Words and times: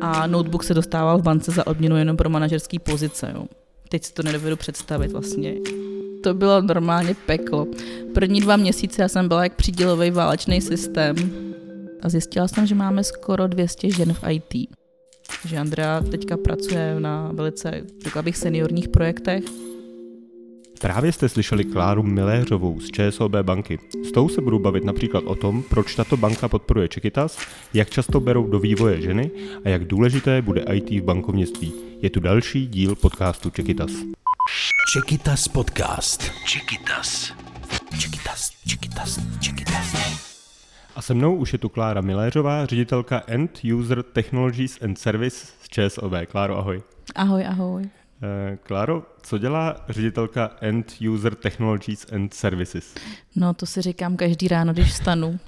A 0.00 0.26
notebook 0.26 0.64
se 0.64 0.74
dostával 0.74 1.18
v 1.18 1.22
bance 1.22 1.50
za 1.52 1.66
odměnu 1.66 1.96
jenom 1.96 2.16
pro 2.16 2.30
manažerský 2.30 2.78
pozice. 2.78 3.32
Jo. 3.34 3.44
Teď 3.88 4.04
si 4.04 4.12
to 4.12 4.22
nedovedu 4.22 4.56
představit 4.56 5.12
vlastně. 5.12 5.54
To 6.22 6.34
bylo 6.34 6.62
normálně 6.62 7.14
peklo. 7.26 7.66
První 8.14 8.40
dva 8.40 8.56
měsíce 8.56 9.02
já 9.02 9.08
jsem 9.08 9.28
byla 9.28 9.42
jak 9.42 9.54
přídělový 9.54 10.10
válečný 10.10 10.60
systém 10.60 11.16
a 12.02 12.08
zjistila 12.08 12.48
jsem, 12.48 12.66
že 12.66 12.74
máme 12.74 13.04
skoro 13.04 13.46
200 13.46 13.90
žen 13.90 14.14
v 14.14 14.24
IT. 14.28 14.70
Že 15.46 15.58
Andrea 15.58 16.00
teďka 16.10 16.36
pracuje 16.36 17.00
na 17.00 17.30
velice, 17.32 17.82
řekla 18.04 18.22
bych, 18.22 18.36
seniorních 18.36 18.88
projektech 18.88 19.44
Právě 20.82 21.12
jste 21.12 21.28
slyšeli 21.28 21.64
Kláru 21.64 22.02
Miléřovou 22.02 22.80
z 22.80 22.90
ČSOB 22.90 23.32
banky. 23.42 23.78
S 24.04 24.12
tou 24.12 24.28
se 24.28 24.40
budu 24.40 24.58
bavit 24.58 24.84
například 24.84 25.24
o 25.24 25.34
tom, 25.34 25.62
proč 25.62 25.94
tato 25.94 26.16
banka 26.16 26.48
podporuje 26.48 26.88
Čekitas, 26.88 27.38
jak 27.74 27.90
často 27.90 28.20
berou 28.20 28.46
do 28.50 28.58
vývoje 28.58 29.00
ženy 29.00 29.30
a 29.64 29.68
jak 29.68 29.84
důležité 29.84 30.42
bude 30.42 30.64
IT 30.72 30.90
v 30.90 31.04
bankovnictví. 31.04 31.72
Je 32.00 32.10
tu 32.10 32.20
další 32.20 32.66
díl 32.66 32.94
podcastu 32.94 33.50
Čekitas. 33.50 33.90
Čekitas 34.92 35.48
podcast. 35.48 36.30
Čekitas. 36.46 37.32
Čekitas, 37.98 38.50
Čekitas, 38.66 39.20
Čekitas. 39.40 39.96
A 40.96 41.02
se 41.02 41.14
mnou 41.14 41.34
už 41.36 41.52
je 41.52 41.58
tu 41.58 41.68
Klára 41.68 42.00
Miléřová, 42.00 42.66
ředitelka 42.66 43.22
End 43.26 43.60
User 43.74 44.02
Technologies 44.02 44.82
and 44.82 44.98
Service 44.98 45.46
z 45.62 45.68
ČSOB. 45.68 46.12
Kláro, 46.28 46.58
ahoj. 46.58 46.82
Ahoj, 47.14 47.46
ahoj. 47.46 48.01
Eh, 48.24 48.58
Kláro, 48.62 49.02
co 49.22 49.38
dělá 49.38 49.76
ředitelka 49.88 50.50
End 50.60 50.94
User 51.12 51.34
Technologies 51.34 52.06
and 52.12 52.34
Services? 52.34 52.94
No, 53.36 53.54
to 53.54 53.66
si 53.66 53.82
říkám 53.82 54.16
každý 54.16 54.48
ráno, 54.48 54.72
když 54.72 54.92
vstanu. 54.92 55.38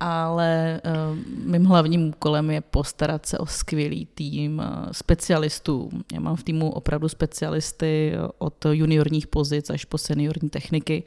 Ale 0.00 0.80
uh, 0.84 1.18
mým 1.44 1.64
hlavním 1.64 2.08
úkolem 2.08 2.50
je 2.50 2.60
postarat 2.60 3.26
se 3.26 3.38
o 3.38 3.46
skvělý 3.46 4.08
tým 4.14 4.58
uh, 4.58 4.64
specialistů. 4.92 5.90
Já 6.12 6.20
mám 6.20 6.36
v 6.36 6.42
týmu 6.42 6.70
opravdu 6.70 7.08
specialisty 7.08 8.12
od 8.38 8.66
juniorních 8.70 9.26
pozic 9.26 9.70
až 9.70 9.84
po 9.84 9.98
seniorní 9.98 10.50
techniky 10.50 11.02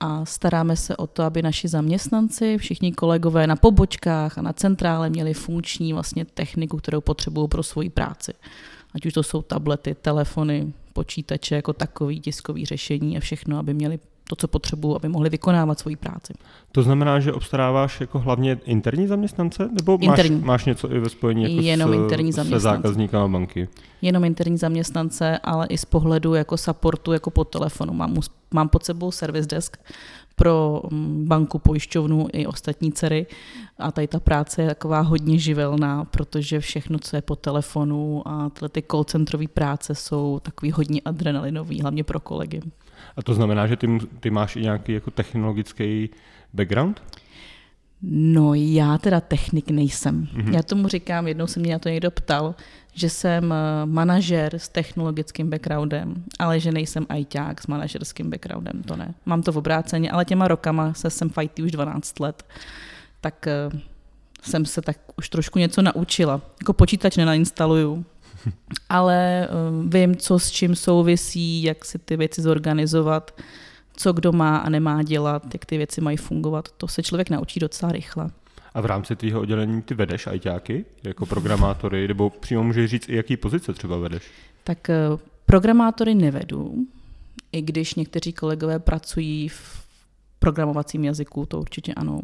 a 0.00 0.24
staráme 0.24 0.76
se 0.76 0.96
o 0.96 1.06
to, 1.06 1.22
aby 1.22 1.42
naši 1.42 1.68
zaměstnanci, 1.68 2.58
všichni 2.58 2.92
kolegové 2.92 3.46
na 3.46 3.56
pobočkách 3.56 4.38
a 4.38 4.42
na 4.42 4.52
centrále 4.52 5.10
měli 5.10 5.34
funkční 5.34 5.92
vlastně 5.92 6.24
techniku, 6.24 6.76
kterou 6.76 7.00
potřebují 7.00 7.48
pro 7.48 7.62
svoji 7.62 7.90
práci 7.90 8.32
ať 8.94 9.06
už 9.06 9.12
to 9.12 9.22
jsou 9.22 9.42
tablety, 9.42 9.94
telefony, 9.94 10.72
počítače 10.92 11.54
jako 11.54 11.72
takový 11.72 12.20
tiskový 12.20 12.64
řešení 12.64 13.16
a 13.16 13.20
všechno, 13.20 13.58
aby 13.58 13.74
měli 13.74 13.98
to, 14.28 14.36
co 14.36 14.48
potřebují, 14.48 14.96
aby 14.96 15.08
mohli 15.08 15.30
vykonávat 15.30 15.78
svoji 15.78 15.96
práci. 15.96 16.32
To 16.72 16.82
znamená, 16.82 17.20
že 17.20 17.32
obstaráváš 17.32 18.00
jako 18.00 18.18
hlavně 18.18 18.58
interní 18.64 19.06
zaměstnance, 19.06 19.68
nebo 19.72 19.98
máš, 19.98 20.18
interní. 20.18 20.40
máš 20.44 20.64
něco 20.64 20.92
i 20.92 20.98
ve 20.98 21.08
spojení 21.08 21.42
jako 21.42 21.66
Jenom 21.66 21.90
s, 21.90 21.94
interní 21.94 22.32
se 22.32 22.60
zákazníkama 22.60 23.28
banky? 23.28 23.68
Jenom 24.02 24.24
interní 24.24 24.58
zaměstnance, 24.58 25.38
ale 25.38 25.66
i 25.66 25.78
z 25.78 25.84
pohledu 25.84 26.34
jako 26.34 26.56
supportu, 26.56 27.12
jako 27.12 27.30
po 27.30 27.44
telefonu. 27.44 27.92
Mám, 27.92 28.16
mám 28.54 28.68
pod 28.68 28.84
sebou 28.84 29.10
service 29.10 29.48
desk, 29.48 29.76
pro 30.36 30.82
mm, 30.90 31.28
banku, 31.28 31.58
pojišťovnu 31.58 32.28
i 32.32 32.46
ostatní 32.46 32.92
dcery. 32.92 33.26
A 33.78 33.92
tady 33.92 34.08
ta 34.08 34.20
práce 34.20 34.62
je 34.62 34.68
taková 34.68 35.00
hodně 35.00 35.38
živelná, 35.38 36.04
protože 36.04 36.60
všechno, 36.60 36.98
co 36.98 37.16
je 37.16 37.22
po 37.22 37.36
telefonu 37.36 38.22
a 38.28 38.50
tyhle 38.50 38.68
ty 38.68 38.82
call 38.90 39.04
centrové 39.04 39.48
práce 39.48 39.94
jsou 39.94 40.40
takový 40.42 40.72
hodně 40.72 41.00
adrenalinový, 41.04 41.80
hlavně 41.80 42.04
pro 42.04 42.20
kolegy. 42.20 42.60
A 43.16 43.22
to 43.22 43.34
znamená, 43.34 43.66
že 43.66 43.76
ty, 43.76 43.98
ty 44.20 44.30
máš 44.30 44.56
i 44.56 44.60
nějaký 44.60 44.92
jako 44.92 45.10
technologický 45.10 46.10
background? 46.52 47.02
No 48.02 48.54
já 48.54 48.98
teda 48.98 49.20
technik 49.20 49.70
nejsem. 49.70 50.26
Mm-hmm. 50.26 50.54
Já 50.54 50.62
tomu 50.62 50.88
říkám, 50.88 51.28
jednou 51.28 51.46
se 51.46 51.60
mě 51.60 51.72
na 51.72 51.78
to 51.78 51.88
někdo 51.88 52.10
ptal, 52.10 52.54
že 52.94 53.10
jsem 53.10 53.52
eh, 53.52 53.86
manažer 53.86 54.54
s 54.54 54.68
technologickým 54.68 55.50
backgroundem, 55.50 56.24
ale 56.38 56.60
že 56.60 56.72
nejsem 56.72 57.06
ajťák 57.08 57.60
s 57.60 57.66
manažerským 57.66 58.30
backgroundem, 58.30 58.82
to 58.82 58.96
ne. 58.96 59.14
Mám 59.26 59.42
to 59.42 59.52
v 59.52 59.56
obráceně, 59.56 60.10
ale 60.10 60.24
těma 60.24 60.48
rokama 60.48 60.94
se 60.94 61.10
jsem 61.10 61.30
v 61.30 61.62
už 61.62 61.70
12 61.70 62.20
let, 62.20 62.46
tak 63.20 63.46
uh, 63.72 63.80
jsem 64.42 64.64
se 64.64 64.82
tak 64.82 64.96
už 65.16 65.28
trošku 65.28 65.58
něco 65.58 65.82
naučila. 65.82 66.40
Jako 66.60 66.72
počítač 66.72 67.16
nenainstaluju, 67.16 68.04
ale 68.88 69.48
uh, 69.48 69.90
vím, 69.92 70.16
co 70.16 70.38
s 70.38 70.50
čím 70.50 70.76
souvisí, 70.76 71.62
jak 71.62 71.84
si 71.84 71.98
ty 71.98 72.16
věci 72.16 72.42
zorganizovat, 72.42 73.40
co 73.96 74.12
kdo 74.12 74.32
má 74.32 74.56
a 74.56 74.68
nemá 74.68 75.02
dělat, 75.02 75.42
jak 75.52 75.64
ty 75.64 75.76
věci 75.76 76.00
mají 76.00 76.16
fungovat. 76.16 76.68
To 76.76 76.88
se 76.88 77.02
člověk 77.02 77.30
naučí 77.30 77.60
docela 77.60 77.92
rychle. 77.92 78.30
A 78.74 78.80
v 78.80 78.86
rámci 78.86 79.16
tvého 79.16 79.40
oddělení 79.40 79.82
ty 79.82 79.94
vedeš 79.94 80.26
ajťáky 80.26 80.84
jako 81.04 81.26
programátory, 81.26 82.08
nebo 82.08 82.30
přímo 82.30 82.62
můžeš 82.62 82.90
říct, 82.90 83.08
i 83.08 83.16
jaký 83.16 83.36
pozice 83.36 83.72
třeba 83.72 83.96
vedeš? 83.96 84.22
Tak 84.64 84.90
eh, 84.90 84.96
programátory 85.46 86.14
nevedu, 86.14 86.74
i 87.52 87.62
když 87.62 87.94
někteří 87.94 88.32
kolegové 88.32 88.78
pracují 88.78 89.48
v 89.48 89.82
programovacím 90.38 91.04
jazyku, 91.04 91.46
to 91.46 91.58
určitě 91.58 91.94
ano. 91.94 92.20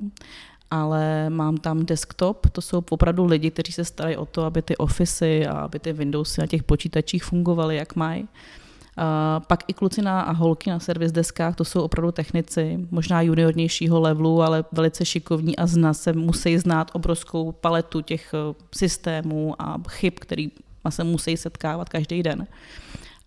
Ale 0.71 1.31
mám 1.31 1.57
tam 1.57 1.87
desktop, 1.87 2.47
to 2.53 2.61
jsou 2.61 2.83
opravdu 2.91 3.25
lidi, 3.25 3.51
kteří 3.51 3.73
se 3.73 3.85
starají 3.85 4.17
o 4.17 4.27
to, 4.27 4.45
aby 4.45 4.63
ty 4.63 4.77
ofisy 4.77 5.47
a 5.47 5.53
aby 5.53 5.79
ty 5.79 5.93
Windowsy 5.93 6.41
na 6.41 6.47
těch 6.47 6.63
počítačích 6.63 7.25
fungovaly, 7.25 7.77
jak 7.77 7.97
mají. 7.97 8.23
Uh, 8.23 9.45
pak 9.47 9.65
i 9.69 9.73
kluci 9.73 10.03
na, 10.03 10.21
a 10.21 10.33
holky 10.33 10.71
na 10.71 10.81
servis 10.81 11.13
deskách, 11.13 11.57
to 11.57 11.65
jsou 11.65 11.83
opravdu 11.83 12.13
technici, 12.13 12.87
možná 12.91 13.23
juniornějšího 13.23 14.01
levelu, 14.01 14.43
ale 14.43 14.65
velice 14.73 15.05
šikovní 15.05 15.57
a 15.57 15.67
zna 15.67 15.95
se, 15.95 16.13
musí 16.13 16.59
znát 16.59 16.91
obrovskou 16.93 17.53
paletu 17.53 18.01
těch 18.01 18.35
uh, 18.35 18.55
systémů 18.75 19.55
a 19.63 19.81
chyb, 19.89 20.13
který 20.21 20.51
se 20.89 21.05
musí 21.05 21.37
setkávat 21.37 21.89
každý 21.89 22.23
den. 22.23 22.47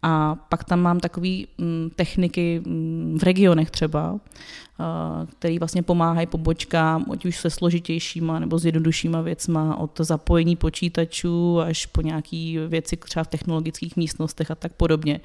A 0.01 0.35
pak 0.35 0.63
tam 0.63 0.81
mám 0.81 0.99
takové 0.99 1.29
mm, 1.57 1.89
techniky 1.95 2.61
mm, 2.65 3.17
v 3.21 3.23
regionech 3.23 3.71
třeba, 3.71 4.19
který 5.39 5.59
vlastně 5.59 5.83
pomáhají 5.83 6.27
pobočkám, 6.27 7.05
ať 7.11 7.25
už 7.25 7.37
se 7.37 7.49
složitějšíma 7.49 8.39
nebo 8.39 8.59
s 8.59 8.65
jednoduššíma 8.65 9.21
věcma, 9.21 9.77
od 9.77 9.99
zapojení 9.99 10.55
počítačů 10.55 11.59
až 11.59 11.85
po 11.85 12.01
nějaké 12.01 12.55
věci 12.67 12.97
třeba 12.97 13.23
v 13.23 13.27
technologických 13.27 13.95
místnostech 13.95 14.51
a 14.51 14.55
tak 14.55 14.73
podobně. 14.73 15.19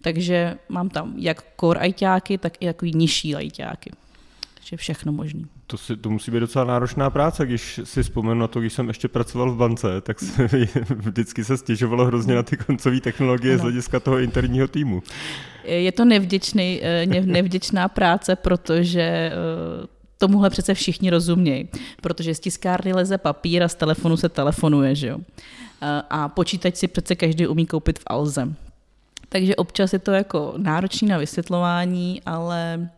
Takže 0.00 0.58
mám 0.68 0.88
tam 0.88 1.14
jak 1.16 1.44
core 1.60 1.80
ajťáky, 1.80 2.38
tak 2.38 2.52
i 2.60 2.66
takový 2.66 2.92
nižší 2.94 3.36
ajťáky. 3.36 3.90
Takže 4.60 4.76
všechno 4.76 5.12
možné. 5.12 5.42
To, 5.66 5.78
si, 5.78 5.96
to 5.96 6.10
musí 6.10 6.30
být 6.30 6.40
docela 6.40 6.64
náročná 6.64 7.10
práce, 7.10 7.46
když 7.46 7.80
si 7.84 8.02
vzpomenu 8.02 8.40
na 8.40 8.46
to, 8.46 8.60
když 8.60 8.72
jsem 8.72 8.88
ještě 8.88 9.08
pracoval 9.08 9.52
v 9.52 9.56
bance, 9.56 10.00
tak 10.00 10.20
se 10.20 10.48
vždycky 10.94 11.44
se 11.44 11.56
stěžovalo 11.56 12.04
hrozně 12.04 12.34
na 12.34 12.42
ty 12.42 12.56
koncové 12.56 13.00
technologie 13.00 13.54
ano. 13.54 13.58
z 13.58 13.62
hlediska 13.62 14.00
toho 14.00 14.18
interního 14.18 14.68
týmu. 14.68 15.02
Je 15.64 15.92
to 15.92 16.04
nevděčný, 16.04 16.80
eh, 16.82 17.06
nevděčná 17.20 17.88
práce, 17.88 18.36
protože 18.36 19.00
eh, 19.00 19.32
tomuhle 20.18 20.50
přece 20.50 20.74
všichni 20.74 21.10
rozumějí, 21.10 21.68
protože 22.00 22.34
z 22.34 22.40
tiskárny 22.40 22.92
leze 22.92 23.18
papír 23.18 23.62
a 23.62 23.68
z 23.68 23.74
telefonu 23.74 24.16
se 24.16 24.28
telefonuje, 24.28 24.94
že 24.94 25.06
jo. 25.06 25.18
Eh, 25.82 26.02
a 26.10 26.28
počítač 26.28 26.76
si 26.76 26.88
přece 26.88 27.16
každý 27.16 27.46
umí 27.46 27.66
koupit 27.66 27.98
v 27.98 28.04
Alze. 28.06 28.54
Takže 29.28 29.56
občas 29.56 29.92
je 29.92 29.98
to 29.98 30.12
jako 30.12 30.54
náročný 30.56 31.08
na 31.08 31.18
vysvětlování, 31.18 32.22
ale 32.26 32.90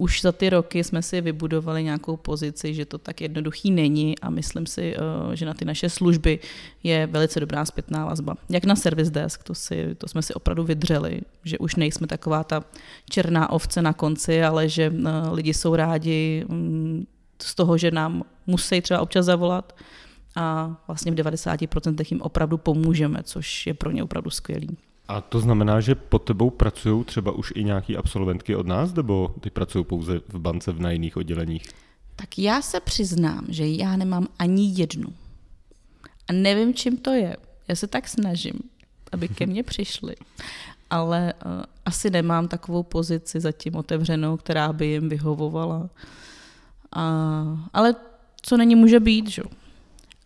už 0.00 0.22
za 0.22 0.32
ty 0.32 0.50
roky 0.50 0.84
jsme 0.84 1.02
si 1.02 1.20
vybudovali 1.20 1.84
nějakou 1.84 2.16
pozici, 2.16 2.74
že 2.74 2.84
to 2.84 2.98
tak 2.98 3.20
jednoduchý 3.20 3.70
není 3.70 4.18
a 4.18 4.30
myslím 4.30 4.66
si, 4.66 4.94
eh, 4.96 5.36
že 5.36 5.46
na 5.46 5.54
ty 5.54 5.64
naše 5.64 5.90
služby 5.90 6.38
je 6.82 7.06
velice 7.06 7.40
dobrá 7.40 7.64
zpětná 7.64 8.04
vazba. 8.04 8.34
Jak 8.50 8.64
na 8.64 8.76
service 8.76 9.10
desk, 9.10 9.42
to, 9.42 9.54
si, 9.54 9.94
to 9.94 10.08
jsme 10.08 10.22
si 10.22 10.34
opravdu 10.34 10.64
vydřeli, 10.64 11.20
že 11.44 11.58
už 11.58 11.76
nejsme 11.76 12.06
taková 12.06 12.44
ta 12.44 12.64
černá 13.10 13.50
ovce 13.50 13.82
na 13.82 13.92
konci, 13.92 14.42
ale 14.42 14.68
že 14.68 14.92
eh, 14.94 15.10
lidi 15.32 15.54
jsou 15.54 15.74
rádi 15.74 16.44
mm, 16.48 17.06
z 17.42 17.54
toho, 17.54 17.78
že 17.78 17.90
nám 17.90 18.22
musí 18.46 18.80
třeba 18.80 19.00
občas 19.00 19.26
zavolat 19.26 19.76
a 20.36 20.76
vlastně 20.86 21.12
v 21.12 21.14
90% 21.14 22.04
jim 22.10 22.22
opravdu 22.22 22.58
pomůžeme, 22.58 23.22
což 23.22 23.66
je 23.66 23.74
pro 23.74 23.90
ně 23.90 24.02
opravdu 24.02 24.30
skvělý. 24.30 24.76
A 25.08 25.20
to 25.20 25.40
znamená, 25.40 25.80
že 25.80 25.94
pod 25.94 26.18
tebou 26.18 26.50
pracují 26.50 27.04
třeba 27.04 27.32
už 27.32 27.52
i 27.54 27.64
nějaký 27.64 27.96
absolventky 27.96 28.56
od 28.56 28.66
nás, 28.66 28.94
nebo 28.94 29.34
ty 29.40 29.50
pracují 29.50 29.84
pouze 29.84 30.20
v 30.28 30.38
bance 30.38 30.72
v 30.72 30.80
na 30.80 30.90
jiných 30.90 31.16
odděleních? 31.16 31.62
Tak 32.16 32.38
já 32.38 32.62
se 32.62 32.80
přiznám, 32.80 33.46
že 33.48 33.66
já 33.66 33.96
nemám 33.96 34.26
ani 34.38 34.72
jednu. 34.76 35.12
A 36.28 36.32
nevím, 36.32 36.74
čím 36.74 36.96
to 36.96 37.10
je. 37.10 37.36
Já 37.68 37.76
se 37.76 37.86
tak 37.86 38.08
snažím, 38.08 38.58
aby 39.12 39.28
ke 39.28 39.46
mně 39.46 39.62
přišli. 39.62 40.14
Ale 40.90 41.34
uh, 41.46 41.62
asi 41.84 42.10
nemám 42.10 42.48
takovou 42.48 42.82
pozici 42.82 43.40
zatím 43.40 43.76
otevřenou, 43.76 44.36
která 44.36 44.72
by 44.72 44.86
jim 44.86 45.08
vyhovovala. 45.08 45.78
Uh, 45.78 47.58
ale 47.72 47.94
co 48.42 48.56
není, 48.56 48.74
může 48.74 49.00
být, 49.00 49.28
že? 49.28 49.42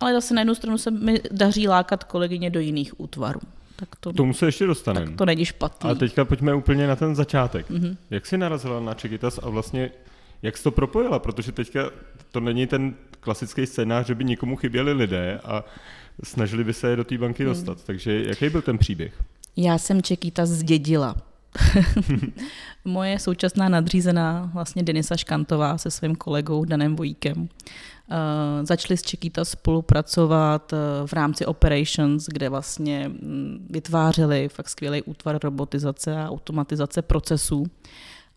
Ale 0.00 0.12
zase 0.12 0.34
na 0.34 0.40
jednu 0.40 0.54
stranu 0.54 0.78
se 0.78 0.90
mi 0.90 1.20
daří 1.30 1.68
lákat 1.68 2.04
kolegyně 2.04 2.50
do 2.50 2.60
jiných 2.60 3.00
útvarů 3.00 3.40
tak 3.76 3.88
to, 4.00 4.12
tomu 4.12 4.34
se 4.34 4.46
ještě 4.46 4.66
dostaneme. 4.66 5.06
Tak 5.06 5.16
to 5.16 5.24
není 5.24 5.44
špatný. 5.44 5.88
Ale 5.90 5.98
teďka 5.98 6.24
pojďme 6.24 6.54
úplně 6.54 6.86
na 6.86 6.96
ten 6.96 7.14
začátek. 7.14 7.70
Mm-hmm. 7.70 7.96
Jak 8.10 8.26
jsi 8.26 8.38
narazila 8.38 8.80
na 8.80 8.94
Čekitas 8.94 9.40
a 9.42 9.48
vlastně 9.48 9.90
jak 10.42 10.56
jsi 10.56 10.62
to 10.62 10.70
propojila? 10.70 11.18
Protože 11.18 11.52
teďka 11.52 11.90
to 12.32 12.40
není 12.40 12.66
ten 12.66 12.94
klasický 13.20 13.66
scénář, 13.66 14.06
že 14.06 14.14
by 14.14 14.24
někomu 14.24 14.56
chyběli 14.56 14.92
lidé 14.92 15.40
a 15.44 15.64
snažili 16.24 16.64
by 16.64 16.72
se 16.72 16.90
je 16.90 16.96
do 16.96 17.04
té 17.04 17.18
banky 17.18 17.44
Hmm. 17.44 17.52
dostat. 17.52 17.84
Takže 17.84 18.22
jaký 18.26 18.48
byl 18.48 18.62
ten 18.62 18.78
příběh? 18.78 19.22
Já 19.56 19.78
jsem 19.78 20.02
Čekýta 20.02 20.46
zdědila. 20.46 21.16
Moje 22.84 23.18
současná 23.18 23.68
nadřízená, 23.68 24.50
vlastně 24.54 24.82
Denisa 24.82 25.16
Škantová 25.16 25.78
se 25.78 25.90
svým 25.90 26.14
kolegou 26.14 26.64
Danem 26.64 26.96
Vojíkem, 26.96 27.48
začali 28.62 28.96
s 28.96 29.02
Čekýta 29.02 29.44
spolupracovat 29.44 30.72
uh, 30.72 30.78
v 31.06 31.12
rámci 31.12 31.46
Operations, 31.46 32.26
kde 32.26 32.48
vlastně 32.48 33.08
mm, 33.08 33.66
vytvářeli 33.70 34.48
fakt 34.48 34.68
skvělý 34.68 35.02
útvar 35.02 35.38
robotizace 35.42 36.16
a 36.16 36.30
automatizace 36.30 37.02
procesů. 37.02 37.66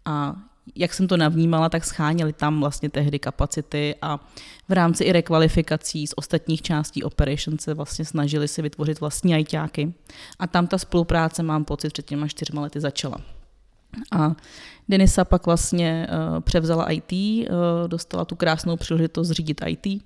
A 0.05 0.35
jak 0.75 0.93
jsem 0.93 1.07
to 1.07 1.17
navnímala, 1.17 1.69
tak 1.69 1.85
scháněli 1.85 2.33
tam 2.33 2.59
vlastně 2.59 2.89
tehdy 2.89 3.19
kapacity 3.19 3.95
a 4.01 4.19
v 4.69 4.71
rámci 4.71 5.03
i 5.03 5.11
rekvalifikací 5.11 6.07
z 6.07 6.13
ostatních 6.15 6.61
částí 6.61 7.03
Operations 7.03 7.63
se 7.63 7.73
vlastně 7.73 8.05
snažili 8.05 8.47
si 8.47 8.61
vytvořit 8.61 8.99
vlastní 8.99 9.33
ajťáky. 9.33 9.93
A 10.39 10.47
tam 10.47 10.67
ta 10.67 10.77
spolupráce, 10.77 11.43
mám 11.43 11.65
pocit, 11.65 11.93
před 11.93 12.05
těma 12.05 12.27
čtyřma 12.27 12.61
lety 12.61 12.79
začala. 12.79 13.34
A 14.11 14.31
Denisa 14.89 15.25
pak 15.25 15.45
vlastně 15.45 16.07
uh, 16.09 16.39
převzala 16.39 16.91
IT, 16.91 17.11
uh, 17.11 17.87
dostala 17.87 18.25
tu 18.25 18.35
krásnou 18.35 18.77
příležitost 18.77 19.31
řídit 19.31 19.61
IT 19.67 20.03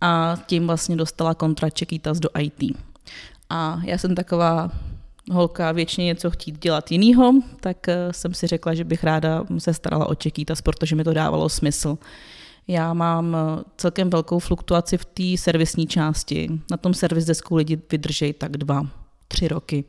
a 0.00 0.36
tím 0.46 0.66
vlastně 0.66 0.96
dostala 0.96 1.34
kontrakt 1.34 1.74
Čekýtas 1.74 2.20
do 2.20 2.28
IT. 2.38 2.76
A 3.50 3.80
já 3.84 3.98
jsem 3.98 4.14
taková 4.14 4.70
holka 5.32 5.72
většině 5.72 6.06
něco 6.06 6.30
chtít 6.30 6.58
dělat 6.58 6.92
jinýho, 6.92 7.32
tak 7.60 7.76
uh, 7.88 8.12
jsem 8.12 8.34
si 8.34 8.46
řekla, 8.46 8.74
že 8.74 8.84
bych 8.84 9.04
ráda 9.04 9.44
se 9.58 9.74
starala 9.74 10.06
o 10.06 10.14
Čekýtas, 10.14 10.60
protože 10.60 10.96
mi 10.96 11.04
to 11.04 11.12
dávalo 11.12 11.48
smysl. 11.48 11.98
Já 12.68 12.94
mám 12.94 13.36
celkem 13.76 14.10
velkou 14.10 14.38
fluktuaci 14.38 14.98
v 14.98 15.04
té 15.04 15.36
servisní 15.36 15.86
části. 15.86 16.48
Na 16.70 16.76
tom 16.76 16.94
servis 16.94 17.24
desku 17.24 17.56
lidi 17.56 17.78
vydržejí 17.90 18.32
tak 18.32 18.56
dva, 18.56 18.86
tři 19.30 19.48
roky. 19.48 19.84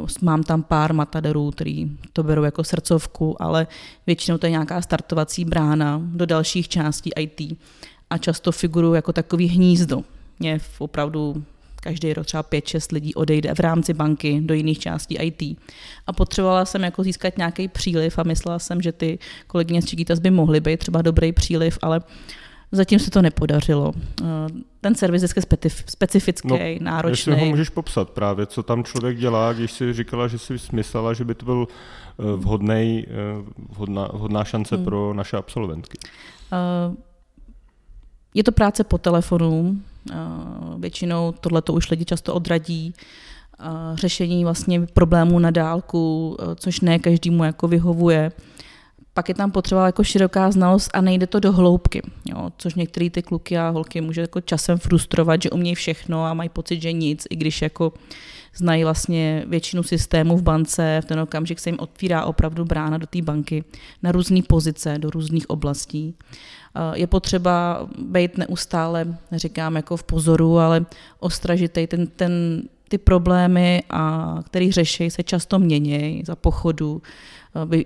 Uh, 0.00 0.08
Mám 0.22 0.42
tam 0.42 0.62
pár 0.62 0.92
matadorů, 0.92 1.50
který 1.50 1.90
to 2.12 2.22
berou 2.22 2.42
jako 2.42 2.64
srdcovku, 2.64 3.42
ale 3.42 3.66
většinou 4.06 4.38
to 4.38 4.46
je 4.46 4.50
nějaká 4.50 4.82
startovací 4.82 5.44
brána 5.44 6.00
do 6.04 6.26
dalších 6.26 6.68
částí 6.68 7.10
IT 7.16 7.58
a 8.10 8.18
často 8.18 8.52
figurují 8.52 8.96
jako 8.96 9.12
takový 9.12 9.46
hnízdo. 9.46 10.02
Mě 10.38 10.60
opravdu 10.78 11.44
každý 11.80 12.12
rok 12.12 12.26
třeba 12.26 12.42
5-6 12.42 12.92
lidí 12.92 13.14
odejde 13.14 13.54
v 13.54 13.60
rámci 13.60 13.94
banky 13.94 14.40
do 14.40 14.54
jiných 14.54 14.78
částí 14.78 15.16
IT. 15.16 15.58
A 16.06 16.12
potřebovala 16.12 16.64
jsem 16.64 16.84
jako 16.84 17.02
získat 17.02 17.38
nějaký 17.38 17.68
příliv 17.68 18.18
a 18.18 18.22
myslela 18.22 18.58
jsem, 18.58 18.82
že 18.82 18.92
ty 18.92 19.18
kolegyně 19.46 19.82
z 19.82 19.84
Chiquitas 19.84 20.18
by 20.18 20.30
mohly 20.30 20.60
být 20.60 20.76
třeba 20.80 21.02
dobrý 21.02 21.32
příliv, 21.32 21.78
ale 21.82 22.00
zatím 22.72 22.98
se 22.98 23.10
to 23.10 23.22
nepodařilo. 23.22 23.92
Uh, 24.22 24.26
Ten 24.80 24.94
servis 24.94 25.22
je 25.22 25.28
specif- 25.28 25.84
specifický, 25.86 26.48
No, 26.48 26.56
no, 26.58 26.64
Jestli 26.64 26.78
ho 26.78 26.84
náročný. 26.84 27.44
můžeš 27.50 27.68
popsat 27.68 28.10
právě, 28.10 28.46
co 28.46 28.62
tam 28.62 28.84
člověk 28.84 29.18
dělá, 29.18 29.52
když 29.52 29.72
si 29.72 29.92
říkala, 29.92 30.28
že 30.28 30.38
si 30.38 30.54
myslela, 30.72 31.12
že 31.14 31.24
by 31.24 31.34
to 31.34 31.44
byl 31.44 31.66
eh, 32.20 32.22
vhodnej, 32.36 33.06
eh, 33.08 33.14
vhodná, 33.68 34.08
vhodná 34.12 34.44
šance 34.44 34.74
Hmm. 34.76 34.84
pro 34.84 35.14
naše 35.14 35.36
absolventky. 35.36 35.98
Je 38.34 38.44
to 38.44 38.52
práce 38.52 38.84
po 38.84 38.98
telefonu, 38.98 39.80
většinou 40.78 41.32
tohle 41.40 41.62
to 41.62 41.72
už 41.72 41.90
lidi 41.90 42.04
často 42.04 42.34
odradí. 42.34 42.94
Řešení 43.94 44.44
vlastně 44.44 44.80
problémů 44.86 45.38
na 45.38 45.50
dálku, 45.50 46.36
což 46.56 46.80
ne 46.80 46.98
každému 46.98 47.44
jako 47.44 47.68
vyhovuje. 47.68 48.32
Pak 49.18 49.28
je 49.28 49.34
tam 49.34 49.50
potřeba 49.50 49.86
jako 49.86 50.04
široká 50.04 50.50
znalost 50.50 50.90
a 50.94 51.00
nejde 51.00 51.26
to 51.26 51.40
do 51.40 51.52
hloubky, 51.52 52.02
jo, 52.24 52.50
což 52.58 52.74
některé 52.74 53.10
ty 53.10 53.22
kluky 53.22 53.58
a 53.58 53.68
holky 53.68 54.00
může 54.00 54.20
jako 54.20 54.40
časem 54.40 54.78
frustrovat, 54.78 55.42
že 55.42 55.50
umějí 55.50 55.74
všechno 55.74 56.24
a 56.24 56.34
mají 56.34 56.48
pocit, 56.48 56.82
že 56.82 56.92
nic, 56.92 57.26
i 57.30 57.36
když 57.36 57.62
jako 57.62 57.92
znají 58.56 58.84
vlastně 58.84 59.44
většinu 59.46 59.82
systémů 59.82 60.36
v 60.36 60.42
bance, 60.42 61.00
v 61.02 61.04
ten 61.04 61.20
okamžik 61.20 61.60
se 61.60 61.68
jim 61.70 61.78
otvírá 61.80 62.24
opravdu 62.24 62.64
brána 62.64 62.98
do 62.98 63.06
té 63.06 63.22
banky 63.22 63.64
na 64.02 64.12
různé 64.12 64.40
pozice, 64.42 64.98
do 64.98 65.10
různých 65.10 65.50
oblastí. 65.50 66.14
Eh, 66.76 66.98
Je 66.98 67.06
potřeba 67.06 67.88
být 67.98 68.38
neustále, 68.38 69.18
neříkám 69.30 69.76
jako 69.76 69.96
v 69.96 70.02
pozoru, 70.02 70.58
ale 70.58 70.86
ostražitej. 71.20 71.86
Ten, 71.86 72.06
ten, 72.06 72.62
ty 72.88 72.98
problémy, 72.98 73.82
a, 73.90 74.36
který 74.46 74.72
řeší, 74.72 75.10
se 75.10 75.22
často 75.22 75.58
mění 75.58 76.22
za 76.26 76.36
pochodu. 76.36 77.02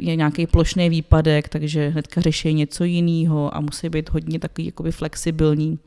Je 0.01 0.17
nějaký 0.17 0.47
plošný 0.47 0.89
výpadek, 0.91 1.49
takže 1.49 1.89
hnedka 1.89 2.21
řeší 2.21 2.55
něco 2.55 2.85
jiného 2.85 3.57
a 3.57 3.61
musí 3.61 3.89
být 3.89 4.11
hodně 4.11 4.39
takový 4.39 4.67
jakoby 4.67 4.93
flexibilní. 4.93 5.79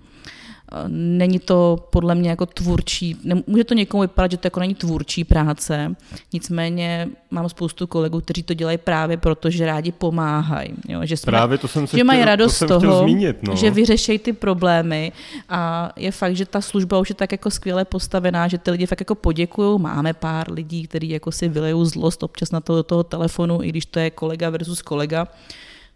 Není 0.87 1.39
to 1.39 1.87
podle 1.89 2.15
mě 2.15 2.29
jako 2.29 2.45
tvůrčí, 2.45 3.17
ne- 3.23 3.43
může 3.47 3.63
to 3.63 3.73
někomu 3.73 4.01
vypadat, 4.01 4.31
že 4.31 4.37
to 4.37 4.47
jako 4.47 4.59
není 4.59 4.75
tvůrčí 4.75 5.23
práce, 5.23 5.95
nicméně 6.33 7.07
mám 7.31 7.49
spoustu 7.49 7.87
kolegů, 7.87 8.21
kteří 8.21 8.43
to 8.43 8.53
dělají 8.53 8.77
právě 8.77 9.17
proto, 9.17 9.49
že 9.49 9.65
rádi 9.65 9.91
pomáhají. 9.91 10.73
Jo? 10.89 10.99
Že, 11.03 11.17
jsme, 11.17 11.31
Právě 11.31 11.57
to 11.57 11.67
jsem 11.67 11.87
se 11.87 11.97
že 11.97 12.03
mají 12.03 12.19
chtěl, 12.19 12.25
radost 12.25 12.59
to 12.59 12.65
z 12.65 12.69
toho, 12.69 12.99
zmínit. 12.99 13.43
No. 13.43 13.55
že 13.55 13.71
vyřešejí 13.71 14.19
ty 14.19 14.33
problémy 14.33 15.11
a 15.49 15.91
je 15.95 16.11
fakt, 16.11 16.35
že 16.35 16.45
ta 16.45 16.61
služba 16.61 16.99
už 16.99 17.09
je 17.09 17.15
tak 17.15 17.31
jako 17.31 17.51
skvěle 17.51 17.85
postavená, 17.85 18.47
že 18.47 18.57
ty 18.57 18.71
lidi 18.71 18.85
fakt 18.85 19.01
jako 19.01 19.15
poděkují. 19.15 19.79
Máme 19.81 20.13
pár 20.13 20.51
lidí, 20.51 20.87
kteří 20.87 21.09
jako 21.09 21.31
si 21.31 21.49
vylejou 21.49 21.85
zlost 21.85 22.23
občas 22.23 22.51
na 22.51 22.59
to, 22.59 22.75
do 22.75 22.83
toho 22.83 23.03
telefonu, 23.03 23.63
i 23.63 23.69
když 23.69 23.85
to 23.85 23.99
je 23.99 24.09
kolega 24.09 24.49
versus 24.49 24.81
kolega. 24.81 25.27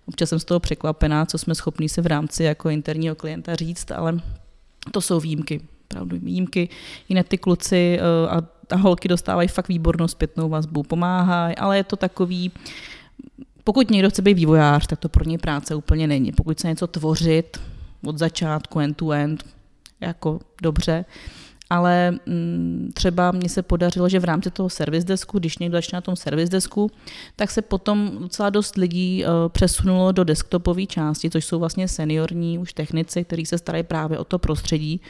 Občas 0.08 0.30
jsem 0.30 0.40
z 0.40 0.46
toho 0.46 0.60
překvapená, 0.60 1.26
co 1.26 1.38
jsme 1.38 1.56
schopní 1.56 1.90
si 1.90 2.02
v 2.02 2.08
rámci 2.08 2.44
jako 2.44 2.70
interního 2.70 3.16
klienta 3.16 3.56
říct, 3.56 3.92
ale 3.92 4.20
to 4.92 5.02
jsou 5.02 5.20
výjimky, 5.20 5.62
opravdu 5.84 6.18
výjimky. 6.20 6.70
Jinak 7.10 7.28
ty 7.28 7.38
kluci 7.38 8.00
eh, 8.00 8.30
a, 8.30 8.42
a 8.70 8.76
holky 8.76 9.08
dostávají 9.08 9.48
fakt 9.48 9.68
výbornou 9.68 10.08
zpětnou 10.08 10.50
vazbu, 10.50 10.84
pomáhají, 10.84 11.56
ale 11.56 11.78
je 11.78 11.84
to 11.84 11.96
takový, 11.96 12.52
pokud 13.64 13.90
někdo 13.92 14.10
chce 14.10 14.22
být 14.22 14.34
vývojář, 14.34 14.88
tak 14.88 15.00
to 15.00 15.10
pro 15.10 15.26
něj 15.26 15.38
práce 15.38 15.76
úplně 15.76 16.08
není. 16.08 16.32
Pokud 16.32 16.58
chce 16.58 16.68
něco 16.68 16.88
tvořit 16.88 17.58
od 18.06 18.18
začátku, 18.18 18.80
end 18.80 18.98
to 18.98 19.12
end, 19.12 19.44
jako 20.02 20.40
dobře, 20.62 21.06
ale 21.70 22.12
mm, 22.12 22.92
třeba 22.94 23.32
mně 23.32 23.50
se 23.50 23.62
podařilo, 23.62 24.10
že 24.10 24.20
v 24.20 24.24
rámci 24.24 24.52
toho 24.52 24.70
service 24.70 25.08
desku, 25.08 25.40
když 25.40 25.58
někdo 25.58 25.78
začne 25.78 25.98
na 25.98 26.02
tom 26.02 26.16
service 26.16 26.52
desku, 26.52 26.92
tak 27.36 27.52
se 27.52 27.62
potom 27.62 28.18
docela 28.22 28.50
dost 28.50 28.78
lidí 28.78 29.24
uh, 29.26 29.50
přesunulo 29.50 30.12
do 30.12 30.24
desktopové 30.24 30.86
části, 30.86 31.30
což 31.30 31.46
jsou 31.46 31.60
vlastně 31.60 31.88
seniorní 31.88 32.58
už 32.58 32.74
technici, 32.74 33.24
kteří 33.24 33.46
se 33.46 33.58
starají 33.58 33.84
právě 33.84 34.18
o 34.18 34.24
to 34.24 34.40
prostředí. 34.40 35.02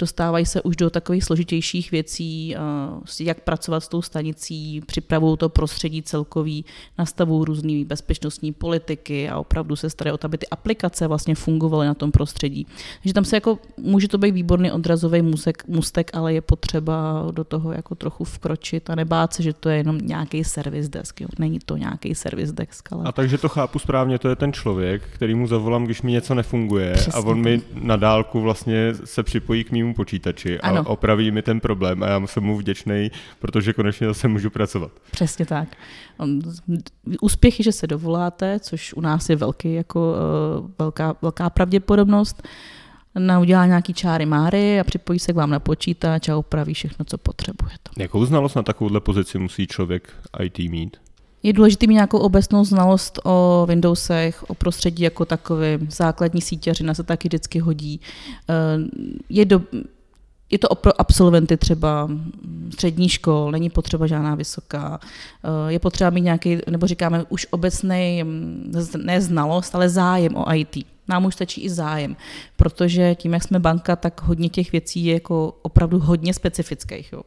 Dostávají 0.00 0.46
se 0.46 0.62
už 0.62 0.76
do 0.76 0.90
takových 0.90 1.24
složitějších 1.24 1.90
věcí, 1.90 2.56
uh, 2.56 3.02
jak 3.20 3.40
pracovat 3.40 3.80
s 3.80 3.88
tou 3.88 4.02
stanicí, 4.02 4.80
připravují 4.86 5.36
to 5.36 5.48
prostředí 5.48 6.02
celkový, 6.02 6.64
nastavují 6.98 7.44
různé 7.44 7.84
bezpečnostní 7.84 8.52
politiky 8.52 9.28
a 9.28 9.38
opravdu 9.38 9.76
se 9.76 9.90
starají 9.90 10.14
o 10.14 10.18
to, 10.18 10.26
aby 10.26 10.38
ty 10.38 10.48
aplikace 10.48 11.06
vlastně 11.06 11.34
fungovaly 11.34 11.86
na 11.86 11.94
tom 11.94 12.10
prostředí. 12.10 12.66
Takže 13.02 13.14
tam 13.14 13.24
se 13.24 13.36
jako, 13.36 13.58
může 13.76 14.08
to 14.08 14.18
být 14.18 14.30
výborný 14.30 14.72
odrazový 14.72 15.22
musek, 15.22 15.68
mustek, 15.68 16.10
ale 16.14 16.34
je 16.34 16.40
potřeba 16.40 17.26
do 17.30 17.44
toho 17.44 17.72
jako 17.72 17.94
trochu 17.94 18.24
vkročit 18.24 18.90
a 18.90 18.94
nebát 18.94 19.34
se, 19.34 19.42
že 19.42 19.52
to 19.52 19.68
je 19.68 19.76
jenom 19.76 19.98
nějaký 19.98 20.44
service 20.44 20.88
desk. 20.88 21.20
Jo. 21.20 21.28
Není 21.38 21.58
to 21.58 21.76
nějaký 21.76 22.14
service 22.14 22.52
desk, 22.52 22.92
ale... 22.92 23.04
A 23.04 23.12
takže 23.12 23.38
to 23.38 23.48
chápu 23.48 23.78
správně, 23.78 24.18
to 24.18 24.28
je 24.28 24.36
ten 24.36 24.52
člověk, 24.52 25.02
který 25.14 25.34
mu 25.34 25.46
zavolám, 25.46 25.84
když 25.84 26.02
mi 26.02 26.12
něco 26.12 26.34
nefunguje 26.34 26.92
Přesně 26.92 27.12
a 27.12 27.20
on 27.20 27.40
mi 27.40 27.62
na 27.74 27.96
dálku 27.96 28.40
vlastně 28.40 28.94
se 29.04 29.22
připojí 29.22 29.64
k 29.64 29.72
mému 29.72 29.89
počítači 29.94 30.60
a 30.60 30.68
Ano. 30.68 30.84
opraví 30.84 31.30
mi 31.30 31.42
ten 31.42 31.60
problém 31.60 32.02
a 32.02 32.06
já 32.06 32.26
jsem 32.26 32.42
mu 32.44 32.56
vděčný, 32.56 33.10
protože 33.38 33.72
konečně 33.72 34.06
zase 34.06 34.28
můžu 34.28 34.50
pracovat. 34.50 34.90
Přesně 35.10 35.46
tak. 35.46 35.68
On- 36.18 36.40
Úspěch 37.20 37.60
je, 37.60 37.64
že 37.64 37.72
se 37.72 37.86
dovoláte, 37.86 38.60
což 38.60 38.94
u 38.94 39.00
nás 39.00 39.28
je 39.28 39.36
velký, 39.36 39.74
jako, 39.74 40.14
eh, 40.16 40.72
velká, 40.78 41.16
velká 41.22 41.50
pravděpodobnost. 41.50 42.42
Na 43.18 43.40
udělá 43.40 43.66
nějaký 43.66 43.94
čáry 43.94 44.26
máry 44.26 44.80
a 44.80 44.84
připojí 44.84 45.18
se 45.18 45.32
k 45.32 45.36
vám 45.36 45.50
na 45.50 45.60
počítač 45.60 46.28
a 46.28 46.36
opraví 46.36 46.74
všechno, 46.74 47.04
co 47.04 47.18
potřebujete. 47.18 47.90
Jakou 47.98 48.24
znalost 48.24 48.54
na 48.54 48.62
takovouhle 48.62 49.00
pozici 49.00 49.38
musí 49.38 49.66
člověk 49.66 50.12
IT 50.42 50.58
mít? 50.58 50.96
Je 51.42 51.52
důležité 51.52 51.86
mít 51.86 51.94
nějakou 51.94 52.18
obecnou 52.18 52.64
znalost 52.64 53.20
o 53.24 53.66
Windowsech, 53.68 54.50
o 54.50 54.54
prostředí 54.54 55.02
jako 55.02 55.24
takovém. 55.24 55.86
Základní 55.90 56.40
sítěřina 56.40 56.94
se 56.94 57.02
taky 57.02 57.28
vždycky 57.28 57.58
hodí. 57.58 58.00
Eh, 58.48 58.54
Je, 59.28 59.44
do, 59.44 59.62
je 60.50 60.58
to 60.58 60.74
pro 60.74 61.00
absolventy 61.00 61.56
třeba 61.56 62.08
střední 62.72 63.08
škol, 63.08 63.50
není 63.50 63.70
potřeba 63.70 64.06
žádná 64.06 64.34
vysoká. 64.34 65.00
Eh, 65.44 65.72
Je 65.72 65.78
potřeba 65.78 66.10
mít 66.10 66.20
nějaký, 66.20 66.58
nebo 66.70 66.86
říkáme 66.86 67.24
už 67.28 67.46
obecný, 67.50 68.24
ne 68.96 69.20
znalost, 69.20 69.74
ale 69.74 69.88
zájem 69.88 70.36
o 70.36 70.54
IT. 70.54 70.86
Nám 71.08 71.24
už 71.24 71.34
stačí 71.34 71.60
i 71.60 71.70
zájem, 71.70 72.16
protože 72.56 73.14
tím, 73.14 73.32
jak 73.32 73.42
jsme 73.42 73.58
banka, 73.58 73.96
tak 73.96 74.22
hodně 74.22 74.48
těch 74.48 74.72
věcí 74.72 75.04
je 75.04 75.14
jako 75.14 75.54
opravdu 75.62 75.98
hodně 75.98 76.34
specifických. 76.34 77.12
Jo. 77.12 77.22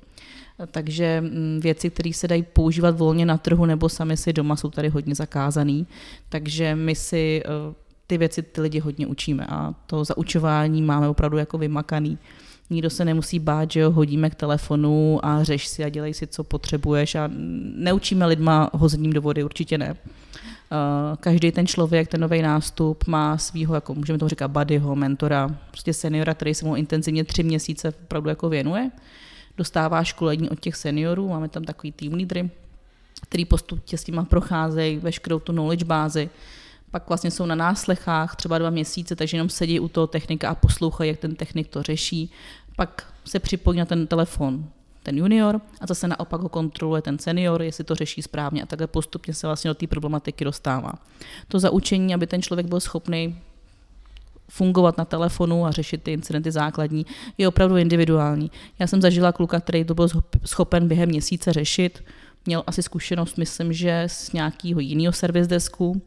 Takže 0.72 1.22
mm, 1.22 1.60
věci, 1.64 1.90
které 1.90 2.14
se 2.14 2.28
dají 2.28 2.44
používat 2.44 2.98
volně 2.98 3.26
na 3.26 3.38
trhu 3.38 3.66
nebo 3.66 3.90
sami 3.90 4.18
si 4.18 4.34
doma, 4.34 4.56
jsou 4.56 4.70
tady 4.70 4.90
hodně 4.90 5.16
zakázané. 5.16 5.84
Takže 6.30 6.76
my 6.76 6.96
si 6.96 7.44
eh, 7.46 7.74
ty 8.08 8.18
věci 8.18 8.42
ty 8.42 8.62
lidi 8.62 8.80
hodně 8.80 9.08
učíme 9.08 9.46
a 9.50 9.74
to 9.88 10.04
zaučování 10.04 10.82
máme 10.82 11.10
opravdu 11.10 11.38
jako 11.38 11.58
vymakaný. 11.58 12.18
Nikdo 12.70 12.90
se 12.90 13.06
nemusí 13.06 13.40
bát, 13.40 13.72
že 13.72 13.86
ho 13.86 13.92
hodíme 13.92 14.30
k 14.30 14.36
telefonu 14.36 15.20
a 15.26 15.44
řeš 15.44 15.68
si 15.68 15.84
a 15.84 15.90
dělej 15.90 16.14
si, 16.14 16.28
co 16.28 16.44
potřebuješ 16.44 17.16
a 17.16 17.30
neučíme 17.76 18.26
lidma 18.26 18.70
hozením 18.74 19.14
do 19.14 19.22
vody, 19.22 19.44
určitě 19.44 19.78
ne. 19.78 19.92
Uh, 19.92 21.18
každý 21.20 21.52
ten 21.52 21.68
člověk, 21.68 22.08
ten 22.08 22.22
nový 22.22 22.42
nástup 22.42 23.08
má 23.08 23.38
svého, 23.38 23.76
jako 23.76 23.94
můžeme 23.94 24.20
tomu 24.20 24.30
říkat, 24.30 24.48
buddyho, 24.48 24.96
mentora, 24.96 25.56
prostě 25.72 25.94
seniora, 25.94 26.34
který 26.34 26.54
se 26.54 26.66
mu 26.66 26.76
intenzivně 26.76 27.24
tři 27.24 27.44
měsíce 27.44 27.94
opravdu 28.04 28.30
jako 28.30 28.50
věnuje. 28.50 28.92
Dostává 29.58 30.04
školení 30.04 30.50
od 30.50 30.60
těch 30.60 30.76
seniorů, 30.76 31.30
máme 31.30 31.50
tam 31.50 31.64
takový 31.64 31.92
tým 31.92 32.14
lídry, 32.14 32.50
který 33.22 33.46
postupně 33.46 33.98
s 33.98 34.08
nima 34.08 34.24
procházejí 34.24 34.98
veškerou 34.98 35.40
tu 35.40 35.52
knowledge 35.52 35.86
bázi, 35.86 36.30
pak 36.92 37.08
vlastně 37.08 37.32
jsou 37.32 37.46
na 37.46 37.56
náslechách 37.56 38.36
třeba 38.36 38.58
dva 38.58 38.70
měsíce, 38.70 39.16
takže 39.16 39.38
jenom 39.38 39.50
sedí 39.50 39.80
u 39.80 39.88
toho 39.88 40.08
technika 40.08 40.50
a 40.50 40.56
poslouchají, 40.56 41.10
jak 41.10 41.20
ten 41.20 41.36
technik 41.36 41.68
to 41.68 41.84
řeší. 41.84 42.32
Pak 42.76 43.14
se 43.26 43.40
připojí 43.40 43.80
na 43.80 43.86
ten 43.86 44.08
telefon 44.08 44.66
ten 45.04 45.18
junior 45.18 45.62
a 45.82 45.86
zase 45.88 46.08
naopak 46.08 46.42
ho 46.42 46.50
kontroluje 46.50 47.02
ten 47.02 47.20
senior, 47.20 47.62
jestli 47.62 47.84
to 47.84 47.96
řeší 47.96 48.22
správně 48.22 48.64
a 48.64 48.66
takhle 48.66 48.88
postupně 48.88 49.34
se 49.34 49.48
vlastně 49.48 49.70
do 49.70 49.74
té 49.74 49.88
problematiky 49.88 50.46
dostává. 50.46 50.94
To 51.48 51.60
zaučení, 51.60 52.14
aby 52.14 52.28
ten 52.28 52.42
člověk 52.42 52.68
byl 52.68 52.80
schopný 52.80 53.40
fungovat 54.50 54.98
na 54.98 55.06
telefonu 55.06 55.66
a 55.66 55.72
řešit 55.72 56.04
ty 56.04 56.14
incidenty 56.14 56.52
základní, 56.52 57.06
je 57.38 57.48
opravdu 57.48 57.78
individuální. 57.78 58.52
Já 58.80 58.88
jsem 58.88 59.02
zažila 59.02 59.32
kluka, 59.32 59.60
který 59.60 59.84
to 59.84 59.96
byl 59.96 60.08
schopen 60.46 60.88
během 60.88 61.10
měsíce 61.10 61.54
řešit, 61.54 62.04
měl 62.46 62.64
asi 62.68 62.84
zkušenost, 62.84 63.38
myslím, 63.38 63.74
že 63.74 64.04
z 64.08 64.32
nějakého 64.32 64.80
jiného 64.80 65.14
service 65.14 65.50
desku 65.50 66.02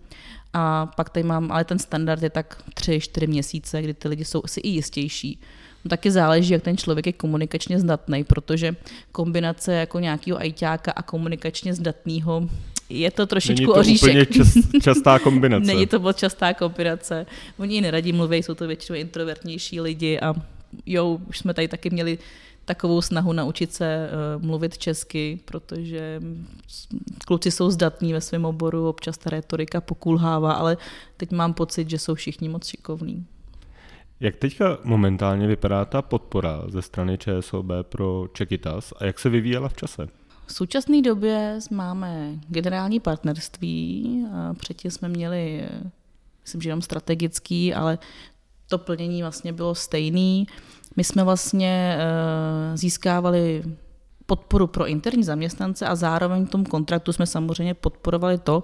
a 0.52 0.86
pak 0.86 1.10
tady 1.10 1.24
mám, 1.24 1.52
ale 1.52 1.64
ten 1.64 1.78
standard 1.78 2.22
je 2.22 2.30
tak 2.30 2.62
tři, 2.74 3.00
čtyři 3.00 3.26
měsíce, 3.26 3.82
kdy 3.82 3.94
ty 3.94 4.08
lidi 4.08 4.24
jsou 4.24 4.42
asi 4.44 4.60
i 4.60 4.68
jistější. 4.68 5.40
No, 5.84 5.88
taky 5.88 6.10
záleží, 6.10 6.52
jak 6.52 6.62
ten 6.62 6.76
člověk 6.76 7.06
je 7.06 7.12
komunikačně 7.12 7.80
zdatný, 7.80 8.24
protože 8.24 8.76
kombinace 9.12 9.72
jako 9.72 10.00
nějakého 10.00 10.38
ajťáka 10.38 10.92
a 10.92 11.02
komunikačně 11.02 11.74
zdatného 11.74 12.48
je 12.88 13.10
to 13.10 13.26
trošičku 13.26 13.60
Není 13.60 13.66
to 13.66 13.80
oříšek. 13.80 14.08
úplně 14.08 14.26
čas, 14.26 14.54
častá 14.82 15.18
kombinace. 15.18 15.66
Není 15.66 15.86
to 15.86 15.98
moc 16.00 16.16
častá 16.16 16.54
kombinace. 16.54 17.26
Oni 17.58 17.74
ji 17.74 17.80
neradí 17.80 18.12
mluví, 18.12 18.42
jsou 18.42 18.54
to 18.54 18.66
většinou 18.66 18.98
introvertnější 18.98 19.80
lidi 19.80 20.20
a 20.20 20.34
jo, 20.86 21.18
už 21.28 21.38
jsme 21.38 21.54
tady 21.54 21.68
taky 21.68 21.90
měli 21.90 22.18
takovou 22.64 23.02
snahu 23.02 23.32
naučit 23.32 23.72
se 23.72 24.10
uh, 24.36 24.42
mluvit 24.44 24.78
česky, 24.78 25.38
protože 25.44 26.20
kluci 27.26 27.50
jsou 27.50 27.70
zdatní 27.70 28.12
ve 28.12 28.20
svém 28.20 28.44
oboru, 28.44 28.88
občas 28.88 29.18
ta 29.18 29.30
retorika 29.30 29.80
pokulhává, 29.80 30.52
ale 30.52 30.76
teď 31.16 31.32
mám 31.32 31.54
pocit, 31.54 31.90
že 31.90 31.98
jsou 31.98 32.14
všichni 32.14 32.48
moc 32.48 32.66
šikovní. 32.66 33.26
Jak 34.20 34.36
teďka 34.36 34.78
momentálně 34.84 35.46
vypadá 35.46 35.84
ta 35.84 36.02
podpora 36.02 36.62
ze 36.68 36.82
strany 36.82 37.18
ČSOB 37.18 37.66
pro 37.82 38.26
Čekitas 38.32 38.92
a 38.96 39.04
jak 39.04 39.18
se 39.18 39.28
vyvíjela 39.28 39.68
v 39.68 39.74
čase? 39.74 40.08
V 40.46 40.52
současné 40.52 41.02
době 41.02 41.58
máme 41.70 42.30
generální 42.48 43.00
partnerství, 43.00 44.26
předtím 44.58 44.90
jsme 44.90 45.08
měli, 45.08 45.68
myslím, 46.42 46.60
že 46.62 46.68
jenom 46.68 46.82
strategický, 46.82 47.74
ale 47.74 47.98
to 48.68 48.78
plnění 48.78 49.22
vlastně 49.22 49.52
bylo 49.52 49.74
stejný. 49.74 50.46
My 50.96 51.04
jsme 51.04 51.24
vlastně 51.24 51.98
eh, 51.98 52.76
získávali 52.76 53.62
podporu 54.26 54.66
pro 54.66 54.86
interní 54.86 55.24
zaměstnance 55.24 55.86
a 55.86 55.94
zároveň 55.94 56.46
v 56.46 56.50
tom 56.50 56.64
kontraktu 56.64 57.12
jsme 57.12 57.26
samozřejmě 57.26 57.74
podporovali 57.74 58.38
to, 58.38 58.62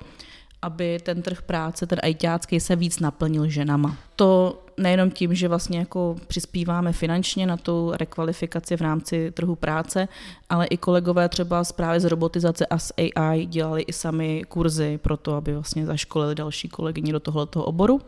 aby 0.62 0.98
ten 1.02 1.22
trh 1.22 1.42
práce, 1.42 1.86
ten 1.86 1.98
ajťácký, 2.02 2.60
se 2.60 2.76
víc 2.76 3.00
naplnil 3.00 3.48
ženama. 3.48 3.96
To 4.16 4.62
nejenom 4.76 5.10
tím, 5.10 5.34
že 5.34 5.48
vlastně 5.48 5.78
jako 5.78 6.16
přispíváme 6.26 6.92
finančně 6.92 7.46
na 7.46 7.56
tu 7.56 7.92
rekvalifikaci 7.94 8.76
v 8.76 8.80
rámci 8.80 9.30
trhu 9.30 9.54
práce, 9.54 10.08
ale 10.48 10.66
i 10.66 10.76
kolegové 10.76 11.28
třeba 11.28 11.62
právě 11.76 12.00
z 12.00 12.04
robotizace 12.04 12.66
a 12.66 12.78
z 12.78 12.92
AI 12.96 13.46
dělali 13.46 13.82
i 13.82 13.92
sami 13.92 14.42
kurzy 14.48 14.98
pro 14.98 15.16
to, 15.16 15.34
aby 15.34 15.52
vlastně 15.52 15.86
zaškolili 15.86 16.34
další 16.34 16.68
kolegyně 16.68 17.12
do 17.12 17.20
tohoto 17.20 17.64
oboru. 17.64 18.00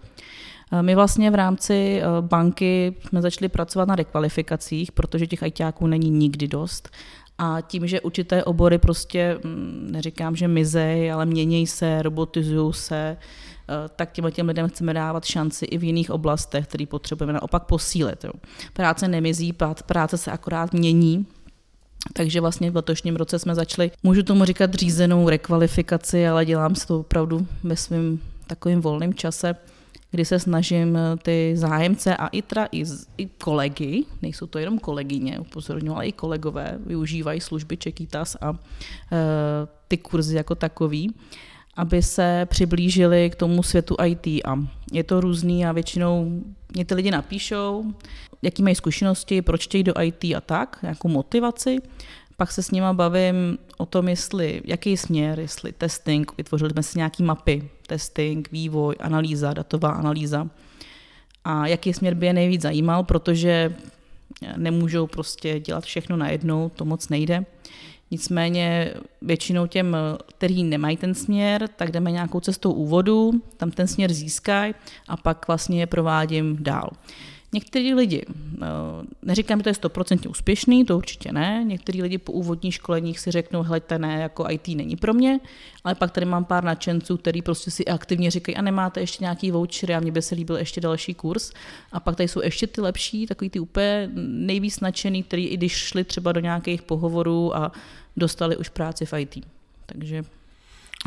My 0.80 0.94
vlastně 0.94 1.30
v 1.30 1.34
rámci 1.34 2.00
eh, 2.00 2.06
banky 2.20 2.94
jsme 3.08 3.22
začali 3.22 3.48
pracovat 3.48 3.88
na 3.88 3.96
rekvalifikacích, 3.96 4.92
protože 4.92 5.26
těch 5.26 5.42
ajťáků 5.42 5.86
není 5.86 6.10
nikdy 6.10 6.48
dost. 6.48 6.90
A 7.38 7.60
tím, 7.60 7.86
že 7.86 8.00
určité 8.00 8.44
obory 8.44 8.78
prostě, 8.78 9.38
mm, 9.44 9.88
neříkám, 9.90 10.36
že 10.36 10.48
mizej, 10.48 11.12
ale 11.12 11.26
měnějí 11.26 11.66
se, 11.66 12.02
robotizují 12.02 12.72
se, 12.74 13.16
eh, 13.16 13.88
tak 13.96 14.12
těm 14.12 14.30
těm 14.30 14.48
lidem 14.48 14.68
chceme 14.68 14.94
dávat 14.94 15.24
šanci 15.24 15.64
i 15.64 15.78
v 15.78 15.84
jiných 15.84 16.10
oblastech, 16.10 16.66
které 16.66 16.86
potřebujeme 16.86 17.32
naopak 17.32 17.64
posílit. 17.64 18.24
Jo. 18.24 18.30
Práce 18.72 19.08
nemizí, 19.08 19.54
práce 19.86 20.18
se 20.18 20.30
akorát 20.30 20.72
mění, 20.72 21.26
takže 22.12 22.40
vlastně 22.40 22.70
v 22.70 22.76
letošním 22.76 23.16
roce 23.16 23.38
jsme 23.38 23.54
začali, 23.54 23.90
můžu 24.02 24.22
tomu 24.22 24.44
říkat 24.44 24.74
řízenou 24.74 25.28
rekvalifikaci, 25.28 26.28
ale 26.28 26.44
dělám 26.44 26.74
si 26.74 26.86
to 26.86 27.00
opravdu 27.00 27.46
ve 27.62 27.76
svém 27.76 28.18
takovým 28.46 28.80
volném 28.80 29.14
čase, 29.14 29.56
kdy 30.14 30.24
se 30.24 30.38
snažím 30.38 30.96
eh, 30.96 31.16
ty 31.22 31.52
zájemce 31.56 32.16
a 32.16 32.26
i, 32.26 32.42
tra, 32.42 32.68
i, 32.72 32.84
i 33.18 33.26
kolegy, 33.26 34.04
nejsou 34.22 34.46
to 34.46 34.58
jenom 34.58 34.78
kolegyně, 34.78 35.38
upozorňuji, 35.38 35.94
ale 35.94 36.06
i 36.06 36.12
kolegové 36.12 36.78
využívají 36.86 37.40
služby 37.40 37.76
Čekýtas 37.76 38.36
a 38.40 38.52
e, 38.52 38.56
ty 39.88 39.98
kurzy 39.98 40.36
jako 40.36 40.54
takový, 40.54 41.14
aby 41.76 42.02
se 42.02 42.46
přiblížili 42.50 43.30
k 43.30 43.34
tomu 43.34 43.62
světu 43.62 43.96
IT. 44.06 44.26
A 44.26 44.58
je 44.92 45.04
to 45.04 45.20
různý 45.20 45.66
a 45.66 45.72
většinou 45.72 46.42
mě 46.74 46.84
ty 46.84 46.94
lidi 46.94 47.10
napíšou, 47.10 47.84
jaký 48.42 48.62
mají 48.62 48.74
zkušenosti, 48.74 49.42
proč 49.42 49.64
chtějí 49.64 49.84
do 49.84 49.92
IT 50.02 50.24
a 50.24 50.40
tak, 50.40 50.78
nějakou 50.82 51.08
motivaci. 51.08 51.78
Pak 52.36 52.52
se 52.52 52.62
s 52.62 52.70
nima 52.70 52.92
bavím 52.92 53.58
o 53.78 53.86
tom, 53.86 54.08
jestli, 54.08 54.62
jaký 54.64 54.96
směr, 54.96 55.40
jestli 55.40 55.72
testing, 55.72 56.32
vytvořili 56.36 56.70
jsme 56.70 56.82
si 56.82 56.98
nějaký 56.98 57.22
mapy, 57.22 57.68
testing, 57.86 58.52
vývoj, 58.52 58.94
analýza, 59.00 59.52
datová 59.52 59.90
analýza. 59.90 60.48
A 61.44 61.66
jaký 61.66 61.92
směr 61.92 62.14
by 62.14 62.26
je 62.26 62.32
nejvíc 62.32 62.62
zajímal, 62.62 63.04
protože 63.04 63.74
nemůžou 64.56 65.06
prostě 65.06 65.60
dělat 65.60 65.84
všechno 65.84 66.16
najednou, 66.16 66.68
to 66.68 66.84
moc 66.84 67.08
nejde. 67.08 67.44
Nicméně 68.10 68.94
většinou 69.22 69.66
těm, 69.66 69.96
kteří 70.38 70.64
nemají 70.64 70.96
ten 70.96 71.14
směr, 71.14 71.68
tak 71.76 71.90
jdeme 71.90 72.10
nějakou 72.10 72.40
cestou 72.40 72.72
úvodu, 72.72 73.32
tam 73.56 73.70
ten 73.70 73.86
směr 73.86 74.12
získají 74.12 74.74
a 75.08 75.16
pak 75.16 75.48
vlastně 75.48 75.80
je 75.80 75.86
provádím 75.86 76.56
dál. 76.60 76.90
Někteří 77.54 77.94
lidi, 77.94 78.22
eh, 78.62 78.66
neříkám, 79.22 79.58
že 79.58 79.62
to 79.62 79.68
je 79.68 79.74
stoprocentně 79.74 80.30
úspěšný, 80.30 80.84
to 80.84 80.96
určitě 80.96 81.32
ne, 81.32 81.64
někteří 81.66 82.02
lidi 82.02 82.18
po 82.18 82.32
úvodních 82.32 82.74
školeních 82.74 83.20
si 83.20 83.30
řeknou, 83.30 83.62
hleďte 83.62 83.98
ne, 83.98 84.20
jako 84.22 84.46
IT 84.50 84.68
není 84.68 84.96
pro 84.96 85.14
mě, 85.14 85.40
ale 85.84 85.94
pak 85.94 86.10
tady 86.10 86.26
mám 86.26 86.44
pár 86.44 86.64
nadšenců, 86.64 87.16
který 87.16 87.42
prostě 87.42 87.70
si 87.70 87.84
aktivně 87.84 88.30
říkají, 88.30 88.56
a 88.56 88.62
nemáte 88.62 89.00
ještě 89.00 89.24
nějaký 89.24 89.50
voucher, 89.50 89.92
a 89.92 90.00
mně 90.00 90.12
by 90.12 90.22
se 90.22 90.34
líbil 90.34 90.56
ještě 90.56 90.80
další 90.80 91.14
kurz. 91.14 91.52
A 91.92 92.00
pak 92.00 92.16
tady 92.16 92.28
jsou 92.28 92.42
ještě 92.42 92.66
ty 92.66 92.80
lepší, 92.80 93.26
takový 93.26 93.50
ty 93.50 93.60
úplně 93.60 94.10
nejvíc 94.26 94.80
nadšený, 94.80 95.22
který 95.22 95.46
i 95.46 95.56
když 95.56 95.72
šli 95.72 96.04
třeba 96.04 96.32
do 96.32 96.40
nějakých 96.40 96.82
pohovorů 96.82 97.56
a 97.56 97.72
dostali 98.16 98.56
už 98.56 98.68
práci 98.68 99.06
v 99.06 99.12
IT. 99.18 99.44
Takže 99.86 100.24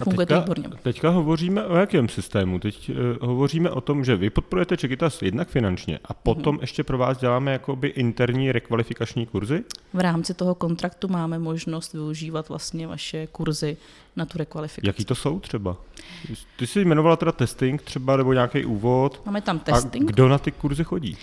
Funguje 0.03 0.25
teďka, 0.25 0.41
to 0.41 0.53
výborně. 0.53 0.77
Teďka 0.83 1.09
hovoříme 1.09 1.65
o 1.65 1.75
jakém 1.75 2.09
systému? 2.09 2.59
Teď 2.59 2.89
uh, 2.89 3.27
hovoříme 3.29 3.69
o 3.69 3.81
tom, 3.81 4.05
že 4.05 4.15
vy 4.15 4.29
podporujete 4.29 4.77
Čekitas 4.77 5.21
jednak 5.21 5.47
finančně 5.47 5.99
a 6.05 6.13
potom 6.13 6.55
mm-hmm. 6.55 6.61
ještě 6.61 6.83
pro 6.83 6.97
vás 6.97 7.17
děláme 7.17 7.51
jakoby 7.51 7.87
interní 7.87 8.51
rekvalifikační 8.51 9.25
kurzy? 9.25 9.63
V 9.93 9.99
rámci 9.99 10.33
toho 10.33 10.55
kontraktu 10.55 11.07
máme 11.07 11.39
možnost 11.39 11.93
využívat 11.93 12.49
vlastně 12.49 12.87
vaše 12.87 13.27
kurzy 13.27 13.77
na 14.15 14.25
tu 14.25 14.37
rekvalifikaci. 14.37 14.87
Jaký 14.87 15.05
to 15.05 15.15
jsou 15.15 15.39
třeba? 15.39 15.77
Ty 16.57 16.67
jsi 16.67 16.79
jmenovala 16.79 17.15
teda 17.15 17.31
testing 17.31 17.81
třeba 17.81 18.17
nebo 18.17 18.33
nějaký 18.33 18.65
úvod. 18.65 19.21
Máme 19.25 19.41
tam 19.41 19.59
testing. 19.59 20.09
A 20.09 20.11
kdo 20.11 20.27
na 20.27 20.37
ty 20.37 20.51
kurzy 20.51 20.83
chodí? 20.83 21.17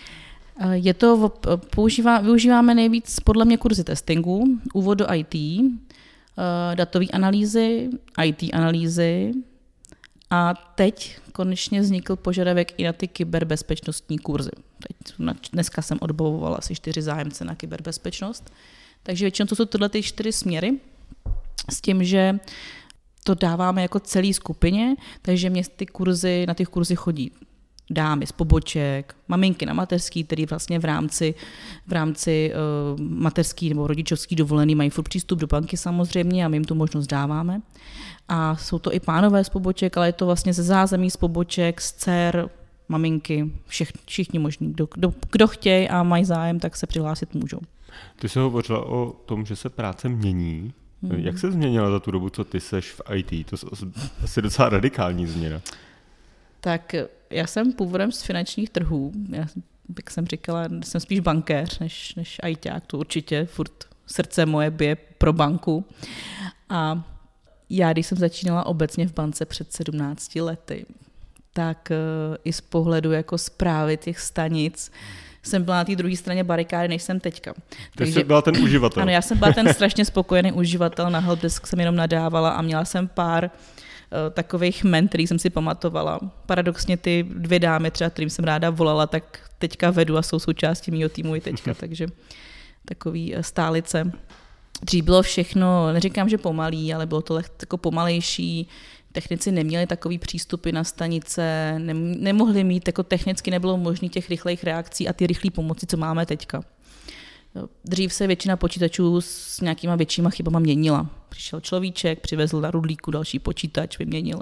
Eh, 0.58 0.76
je 0.76 0.94
to, 0.94 1.32
používá, 1.74 2.20
využíváme 2.20 2.74
nejvíc 2.74 3.20
podle 3.20 3.44
mě 3.44 3.56
kurzy 3.56 3.84
testingu, 3.84 4.58
úvod 4.72 4.98
do 4.98 5.14
IT, 5.14 5.34
Eh, 5.34 5.70
datové 6.74 7.06
analýzy, 7.06 7.90
IT 8.24 8.42
analýzy 8.52 9.32
a 10.30 10.54
teď 10.74 11.18
konečně 11.32 11.80
vznikl 11.80 12.16
požadavek 12.16 12.74
i 12.76 12.84
na 12.84 12.92
ty 12.92 13.08
kyberbezpečnostní 13.08 14.18
kurzy. 14.18 14.50
Teď, 14.88 15.18
dneska 15.52 15.82
jsem 15.82 15.98
odbavovala 16.00 16.56
asi 16.56 16.74
čtyři 16.74 17.02
zájemce 17.02 17.44
na 17.44 17.54
kyberbezpečnost. 17.54 18.52
Takže 19.02 19.24
většinou 19.24 19.46
to 19.46 19.56
jsou 19.56 19.64
tyhle 19.64 19.88
ty 19.88 20.02
čtyři 20.02 20.32
směry 20.32 20.78
s 21.70 21.80
tím, 21.80 22.04
že 22.04 22.38
to 23.24 23.34
dáváme 23.34 23.82
jako 23.82 24.00
celý 24.00 24.34
skupině, 24.34 24.96
takže 25.22 25.50
mě 25.50 25.62
ty 25.76 25.86
kurzy, 25.86 26.44
na 26.46 26.54
těch 26.54 26.68
kurzy 26.68 26.96
chodí 26.96 27.32
dámy 27.90 28.26
z 28.26 28.32
poboček, 28.32 29.16
maminky 29.28 29.66
na 29.66 29.74
mateřský, 29.74 30.24
který 30.24 30.46
vlastně 30.46 30.78
v 30.78 30.84
rámci, 30.84 31.34
v 31.86 31.92
rámci 31.92 32.52
uh, 32.94 33.00
mateřský 33.00 33.68
nebo 33.68 33.86
rodičovský 33.86 34.36
dovolený 34.36 34.74
mají 34.74 34.90
furt 34.90 35.08
přístup 35.08 35.38
do 35.38 35.46
banky 35.46 35.76
samozřejmě 35.76 36.44
a 36.44 36.48
my 36.48 36.56
jim 36.56 36.64
tu 36.64 36.74
možnost 36.74 37.06
dáváme. 37.06 37.60
A 38.28 38.56
jsou 38.56 38.78
to 38.78 38.94
i 38.94 39.00
pánové 39.00 39.44
z 39.44 39.48
poboček, 39.48 39.96
ale 39.96 40.08
je 40.08 40.12
to 40.12 40.26
vlastně 40.26 40.52
ze 40.52 40.62
zázemí 40.62 41.10
z 41.10 41.16
poboček, 41.16 41.80
z 41.80 41.92
dcer, 41.92 42.50
maminky, 42.88 43.50
všech, 43.66 43.92
všichni 44.06 44.38
možní. 44.38 44.72
Kdo, 44.72 44.88
kdo, 44.94 45.14
kdo 45.32 45.46
chtějí 45.46 45.88
a 45.88 46.02
mají 46.02 46.24
zájem, 46.24 46.60
tak 46.60 46.76
se 46.76 46.86
přihlásit 46.86 47.34
můžou. 47.34 47.60
Ty 48.16 48.28
jsi 48.28 48.38
hovořila 48.38 48.86
o 48.86 49.12
tom, 49.26 49.46
že 49.46 49.56
se 49.56 49.70
práce 49.70 50.08
mění. 50.08 50.72
Hmm. 51.02 51.18
Jak 51.18 51.38
se 51.38 51.52
změnila 51.52 51.90
za 51.90 52.00
tu 52.00 52.10
dobu, 52.10 52.30
co 52.30 52.44
ty 52.44 52.60
seš 52.60 52.92
v 52.92 53.00
IT? 53.14 53.46
To 53.50 53.56
je 53.56 53.88
asi 54.24 54.42
docela 54.42 54.68
radikální 54.68 55.26
změna. 55.26 55.60
Tak 56.60 56.94
já 57.34 57.46
jsem 57.46 57.72
původem 57.72 58.12
z 58.12 58.22
finančních 58.22 58.70
trhů. 58.70 59.12
Já, 59.28 59.46
jak 59.96 60.10
jsem 60.10 60.26
říkala, 60.26 60.64
jsem 60.84 61.00
spíš 61.00 61.20
bankéř 61.20 61.78
než, 61.78 62.14
než 62.14 62.40
ITák. 62.48 62.86
To 62.86 62.98
určitě 62.98 63.44
furt 63.44 63.84
srdce 64.06 64.46
moje 64.46 64.70
bije 64.70 64.96
pro 64.96 65.32
banku. 65.32 65.84
A 66.68 67.04
já, 67.70 67.92
když 67.92 68.06
jsem 68.06 68.18
začínala 68.18 68.66
obecně 68.66 69.08
v 69.08 69.14
bance 69.14 69.46
před 69.46 69.72
17 69.72 70.34
lety, 70.36 70.86
tak 71.52 71.90
uh, 71.90 72.36
i 72.44 72.52
z 72.52 72.60
pohledu 72.60 73.12
jako 73.12 73.38
zprávy 73.38 73.96
těch 73.96 74.20
stanic 74.20 74.90
jsem 75.42 75.62
byla 75.62 75.76
na 75.76 75.84
té 75.84 75.96
druhé 75.96 76.16
straně 76.16 76.44
barikády, 76.44 76.88
než 76.88 77.02
jsem 77.02 77.20
teďka. 77.20 77.52
Ty 77.52 77.60
Takže, 77.94 78.12
jsi 78.12 78.24
byla 78.24 78.42
ten 78.42 78.62
uživatel. 78.62 79.02
Ano, 79.02 79.12
já 79.12 79.22
jsem 79.22 79.38
byla 79.38 79.52
ten 79.52 79.74
strašně 79.74 80.04
spokojený 80.04 80.52
uživatel, 80.52 81.10
na 81.10 81.18
helpdesk 81.18 81.66
jsem 81.66 81.80
jenom 81.80 81.96
nadávala 81.96 82.50
a 82.50 82.62
měla 82.62 82.84
jsem 82.84 83.08
pár 83.08 83.44
uh, 83.44 83.50
takových 84.30 84.84
men, 84.84 85.08
který 85.08 85.26
jsem 85.26 85.38
si 85.38 85.50
pamatovala. 85.50 86.20
Paradoxně 86.46 86.96
ty 86.96 87.26
dvě 87.28 87.58
dámy, 87.58 87.90
třeba 87.90 88.10
kterým 88.10 88.30
jsem 88.30 88.44
ráda 88.44 88.70
volala, 88.70 89.06
tak 89.06 89.50
teďka 89.58 89.90
vedu 89.90 90.16
a 90.16 90.22
jsou 90.22 90.38
součástí 90.38 90.90
mého 90.90 91.08
týmu 91.08 91.36
i 91.36 91.40
teďka, 91.40 91.74
takže 91.80 92.06
takový 92.84 93.34
uh, 93.34 93.40
stálice. 93.40 94.12
Dřív 94.82 95.04
bylo 95.04 95.22
všechno, 95.22 95.92
neříkám, 95.92 96.28
že 96.28 96.38
pomalý, 96.38 96.94
ale 96.94 97.06
bylo 97.06 97.22
to 97.22 97.34
leh, 97.34 97.46
jako 97.60 97.76
pomalejší, 97.76 98.68
technici 99.12 99.52
neměli 99.52 99.86
takový 99.86 100.18
přístupy 100.18 100.72
na 100.72 100.84
stanice, 100.84 101.74
nemohli 102.18 102.64
mít, 102.64 102.86
jako 102.86 103.02
technicky 103.02 103.50
nebylo 103.50 103.76
možné 103.76 104.08
těch 104.08 104.30
rychlejch 104.30 104.64
reakcí 104.64 105.08
a 105.08 105.12
ty 105.12 105.26
rychlé 105.26 105.50
pomoci, 105.50 105.86
co 105.86 105.96
máme 105.96 106.26
teďka. 106.26 106.64
Dřív 107.84 108.12
se 108.12 108.26
většina 108.26 108.56
počítačů 108.56 109.20
s 109.20 109.60
nějakýma 109.60 109.96
většíma 109.96 110.30
chybama 110.30 110.58
měnila. 110.58 111.06
Přišel 111.28 111.60
človíček, 111.60 112.20
přivezl 112.20 112.60
na 112.60 112.70
rudlíku 112.70 113.10
další 113.10 113.38
počítač, 113.38 113.98
vyměnil. 113.98 114.40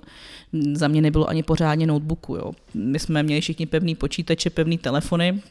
Za 0.73 0.89
mě 0.89 1.03
nebylo 1.03 1.29
ani 1.29 1.43
pořádně 1.43 1.87
notebooku. 1.87 2.37
Jo. 2.37 2.53
My 2.75 2.99
jsme 2.99 3.23
měli 3.23 3.41
všichni 3.41 3.67
pevný 3.67 3.95
počítače, 3.95 4.51
pevný 4.51 4.79
telefony, 4.79 5.43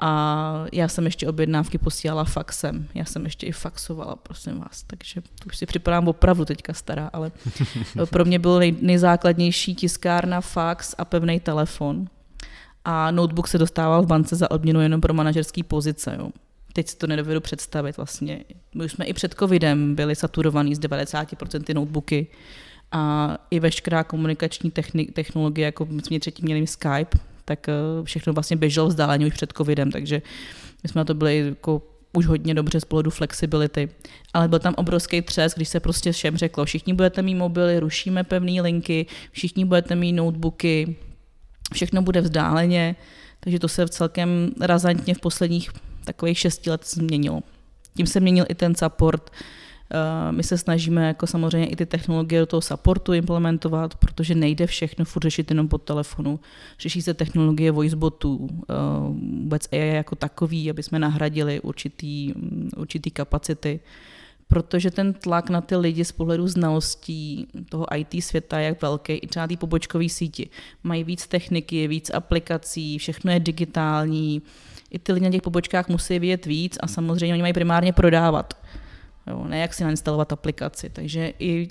a 0.00 0.66
já 0.72 0.88
jsem 0.88 1.04
ještě 1.04 1.28
objednávky 1.28 1.78
posílala 1.78 2.24
faxem. 2.24 2.88
Já 2.94 3.04
jsem 3.04 3.24
ještě 3.24 3.46
i 3.46 3.52
faxovala, 3.52 4.16
prosím 4.16 4.58
vás. 4.58 4.82
Takže 4.82 5.20
to 5.20 5.46
už 5.46 5.56
si 5.56 5.66
připadám 5.66 6.08
opravdu 6.08 6.44
teďka 6.44 6.74
stará, 6.74 7.10
ale 7.12 7.32
pro 8.10 8.24
mě 8.24 8.38
byl 8.38 8.58
nej, 8.58 8.76
nejzákladnější 8.80 9.74
tiskárna, 9.74 10.40
fax 10.40 10.94
a 10.98 11.04
pevný 11.04 11.40
telefon. 11.40 12.06
A 12.84 13.10
notebook 13.10 13.48
se 13.48 13.58
dostával 13.58 14.02
v 14.02 14.06
bance 14.06 14.36
za 14.36 14.50
odměnu 14.50 14.80
jenom 14.80 15.00
pro 15.00 15.14
manažerské 15.14 15.62
pozice. 15.62 16.16
Jo. 16.18 16.30
Teď 16.78 16.88
si 16.88 16.96
to 16.96 17.06
nedovedu 17.06 17.40
představit 17.40 17.96
vlastně. 17.96 18.44
My 18.74 18.88
jsme 18.88 19.04
i 19.04 19.12
před 19.12 19.34
covidem 19.34 19.94
byli 19.94 20.16
saturovaní 20.16 20.74
z 20.74 20.80
90% 20.80 21.74
notebooky 21.74 22.26
a 22.92 23.36
i 23.50 23.60
veškerá 23.60 24.04
komunikační 24.04 24.70
technologie, 25.12 25.64
jako 25.64 25.86
my 25.90 26.02
jsme 26.02 26.20
třetí 26.20 26.42
měli 26.42 26.66
Skype, 26.66 27.18
tak 27.44 27.68
eh, 27.68 27.72
všechno 28.04 28.32
vlastně 28.32 28.56
běželo 28.56 28.88
vzdáleně 28.88 29.26
už 29.26 29.32
před 29.32 29.52
covidem, 29.56 29.90
takže 29.90 30.22
my 30.82 30.88
jsme 30.88 30.98
na 30.98 31.04
to 31.04 31.14
byli 31.14 31.38
jako 31.38 31.82
už 32.12 32.26
hodně 32.26 32.54
dobře 32.54 32.80
z 32.80 32.84
pohledu 32.84 33.10
flexibility. 33.10 33.88
Ale 34.34 34.48
byl 34.48 34.58
tam 34.58 34.74
obrovský 34.76 35.22
třes, 35.22 35.54
když 35.54 35.68
se 35.68 35.80
prostě 35.80 36.12
všem 36.12 36.36
řeklo, 36.36 36.64
všichni 36.64 36.94
budete 36.94 37.22
mít 37.22 37.34
mobily, 37.34 37.80
rušíme 37.80 38.24
pevné 38.24 38.62
linky, 38.62 39.06
všichni 39.32 39.64
budete 39.64 39.94
mít 39.94 40.12
notebooky, 40.12 40.96
všechno 41.74 42.02
bude 42.02 42.20
vzdáleně, 42.20 42.96
takže 43.40 43.58
to 43.58 43.68
se 43.68 43.88
celkem 43.88 44.50
razantně 44.60 45.14
v 45.14 45.20
posledních 45.20 45.70
takových 46.04 46.38
šesti 46.38 46.70
let 46.70 46.86
změnilo. 46.86 47.40
Tím 47.96 48.06
se 48.06 48.20
měnil 48.20 48.44
i 48.48 48.54
ten 48.54 48.74
support, 48.74 49.30
Eh, 49.90 50.32
my 50.32 50.42
se 50.42 50.58
snažíme 50.58 51.06
jako 51.06 51.26
samozřejmě 51.26 51.68
i 51.68 51.76
ty 51.76 51.86
technologie 51.86 52.40
do 52.40 52.46
toho 52.46 52.60
supportu 52.60 53.12
implementovat, 53.12 53.94
protože 53.94 54.34
nejde 54.34 54.66
všechno 54.66 55.04
furt 55.04 55.22
řešit 55.22 55.50
jenom 55.50 55.68
po 55.68 55.78
telefonu. 55.78 56.40
Řeší 56.80 57.02
se 57.02 57.14
technologie 57.14 57.70
voicebotů, 57.70 58.48
eh, 58.50 58.74
vůbec 59.42 59.68
AI 59.72 59.94
jako 59.94 60.14
takový, 60.14 60.70
aby 60.70 60.82
jsme 60.82 60.98
nahradili 60.98 61.60
určitý, 61.60 62.32
mm, 62.36 62.70
určitý 62.76 63.10
kapacity 63.10 63.80
protože 64.50 64.90
ten 64.90 65.12
tlak 65.12 65.50
na 65.50 65.60
ty 65.60 65.76
lidi 65.76 66.04
z 66.04 66.12
pohledu 66.12 66.48
znalostí 66.48 67.46
toho 67.68 67.86
IT 67.96 68.22
světa 68.22 68.58
je 68.58 68.66
jak 68.66 68.82
velký, 68.82 69.12
i 69.12 69.26
třeba 69.26 69.46
ty 69.46 69.56
pobočkové 69.56 70.08
síti. 70.08 70.50
Mají 70.82 71.04
víc 71.04 71.26
techniky, 71.26 71.88
víc 71.88 72.10
aplikací, 72.14 72.98
všechno 72.98 73.32
je 73.32 73.40
digitální, 73.40 74.42
i 74.90 74.98
ty 74.98 75.12
lidi 75.12 75.26
na 75.26 75.32
těch 75.32 75.42
pobočkách 75.42 75.88
musí 75.88 76.18
vědět 76.18 76.46
víc 76.46 76.78
a 76.80 76.86
samozřejmě 76.86 77.34
oni 77.34 77.42
mají 77.42 77.52
primárně 77.52 77.92
prodávat. 77.92 78.54
Jo, 79.26 79.44
ne 79.48 79.58
jak 79.58 79.74
si 79.74 79.84
nainstalovat 79.84 80.32
aplikaci. 80.32 80.90
Takže 80.90 81.32
i 81.38 81.68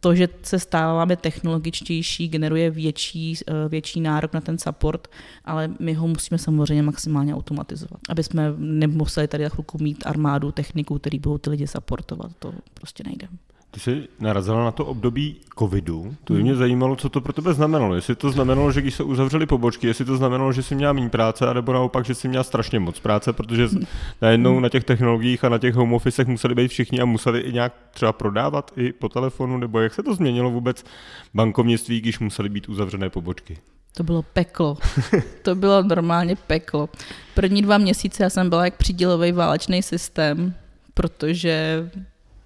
to, 0.00 0.14
že 0.14 0.28
se 0.42 0.58
stáváme 0.58 1.16
technologičtější, 1.16 2.28
generuje 2.28 2.70
větší, 2.70 3.34
eh, 3.46 3.68
větší 3.68 4.00
nárok 4.00 4.32
na 4.32 4.40
ten 4.40 4.58
support, 4.58 5.08
ale 5.44 5.70
my 5.78 5.94
ho 5.94 6.08
musíme 6.08 6.38
samozřejmě 6.38 6.82
maximálně 6.82 7.34
automatizovat, 7.34 8.00
aby 8.08 8.22
jsme 8.22 8.54
nemuseli 8.58 9.28
tady 9.28 9.50
chvilku 9.50 9.78
mít 9.78 10.06
armádu 10.06 10.52
techniků, 10.52 10.98
který 10.98 11.18
budou 11.18 11.38
ty 11.38 11.50
lidi 11.50 11.66
supportovat. 11.66 12.32
To 12.38 12.52
prostě 12.74 13.04
nejde. 13.04 13.28
Ty 13.70 13.80
jsi 13.80 14.08
narazila 14.20 14.64
na 14.64 14.70
to 14.70 14.86
období 14.86 15.36
covidu. 15.58 16.14
To 16.24 16.34
by 16.34 16.42
mě 16.42 16.56
zajímalo, 16.56 16.96
co 16.96 17.08
to 17.08 17.20
pro 17.20 17.32
tebe 17.32 17.54
znamenalo. 17.54 17.94
Jestli 17.94 18.14
to 18.14 18.30
znamenalo, 18.30 18.72
že 18.72 18.80
když 18.80 18.94
se 18.94 19.02
uzavřely 19.02 19.46
pobočky, 19.46 19.86
jestli 19.86 20.04
to 20.04 20.16
znamenalo, 20.16 20.52
že 20.52 20.62
jsi 20.62 20.74
měla 20.74 20.92
méně 20.92 21.08
práce, 21.08 21.46
anebo 21.46 21.72
naopak, 21.72 22.04
že 22.04 22.14
jsi 22.14 22.28
měla 22.28 22.44
strašně 22.44 22.80
moc 22.80 23.00
práce, 23.00 23.32
protože 23.32 23.68
najednou 24.22 24.60
na 24.60 24.68
těch 24.68 24.84
technologiích 24.84 25.44
a 25.44 25.48
na 25.48 25.58
těch 25.58 25.74
home 25.74 25.94
officech 25.94 26.26
museli 26.26 26.54
být 26.54 26.68
všichni 26.68 27.00
a 27.00 27.04
museli 27.04 27.40
i 27.40 27.52
nějak 27.52 27.72
třeba 27.90 28.12
prodávat 28.12 28.70
i 28.76 28.92
po 28.92 29.08
telefonu, 29.08 29.58
nebo 29.58 29.80
jak 29.80 29.94
se 29.94 30.02
to 30.02 30.14
změnilo 30.14 30.50
vůbec 30.50 30.84
bankovnictví, 31.34 32.00
když 32.00 32.18
museli 32.18 32.48
být 32.48 32.68
uzavřené 32.68 33.10
pobočky? 33.10 33.58
To 33.96 34.02
bylo 34.02 34.22
peklo. 34.22 34.78
to 35.42 35.54
bylo 35.54 35.82
normálně 35.82 36.36
peklo. 36.36 36.88
První 37.34 37.62
dva 37.62 37.78
měsíce 37.78 38.22
já 38.22 38.30
jsem 38.30 38.48
byla 38.48 38.64
jak 38.64 38.76
přídělový 38.76 39.32
válečný 39.32 39.82
systém, 39.82 40.54
protože 40.94 41.90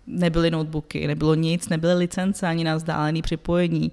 nebyly 0.06 0.50
notebooky, 0.50 1.06
nebylo 1.06 1.34
nic, 1.34 1.68
nebyly 1.68 1.94
licence 1.94 2.46
ani 2.46 2.64
na 2.64 2.76
vzdálený 2.76 3.22
připojení. 3.22 3.92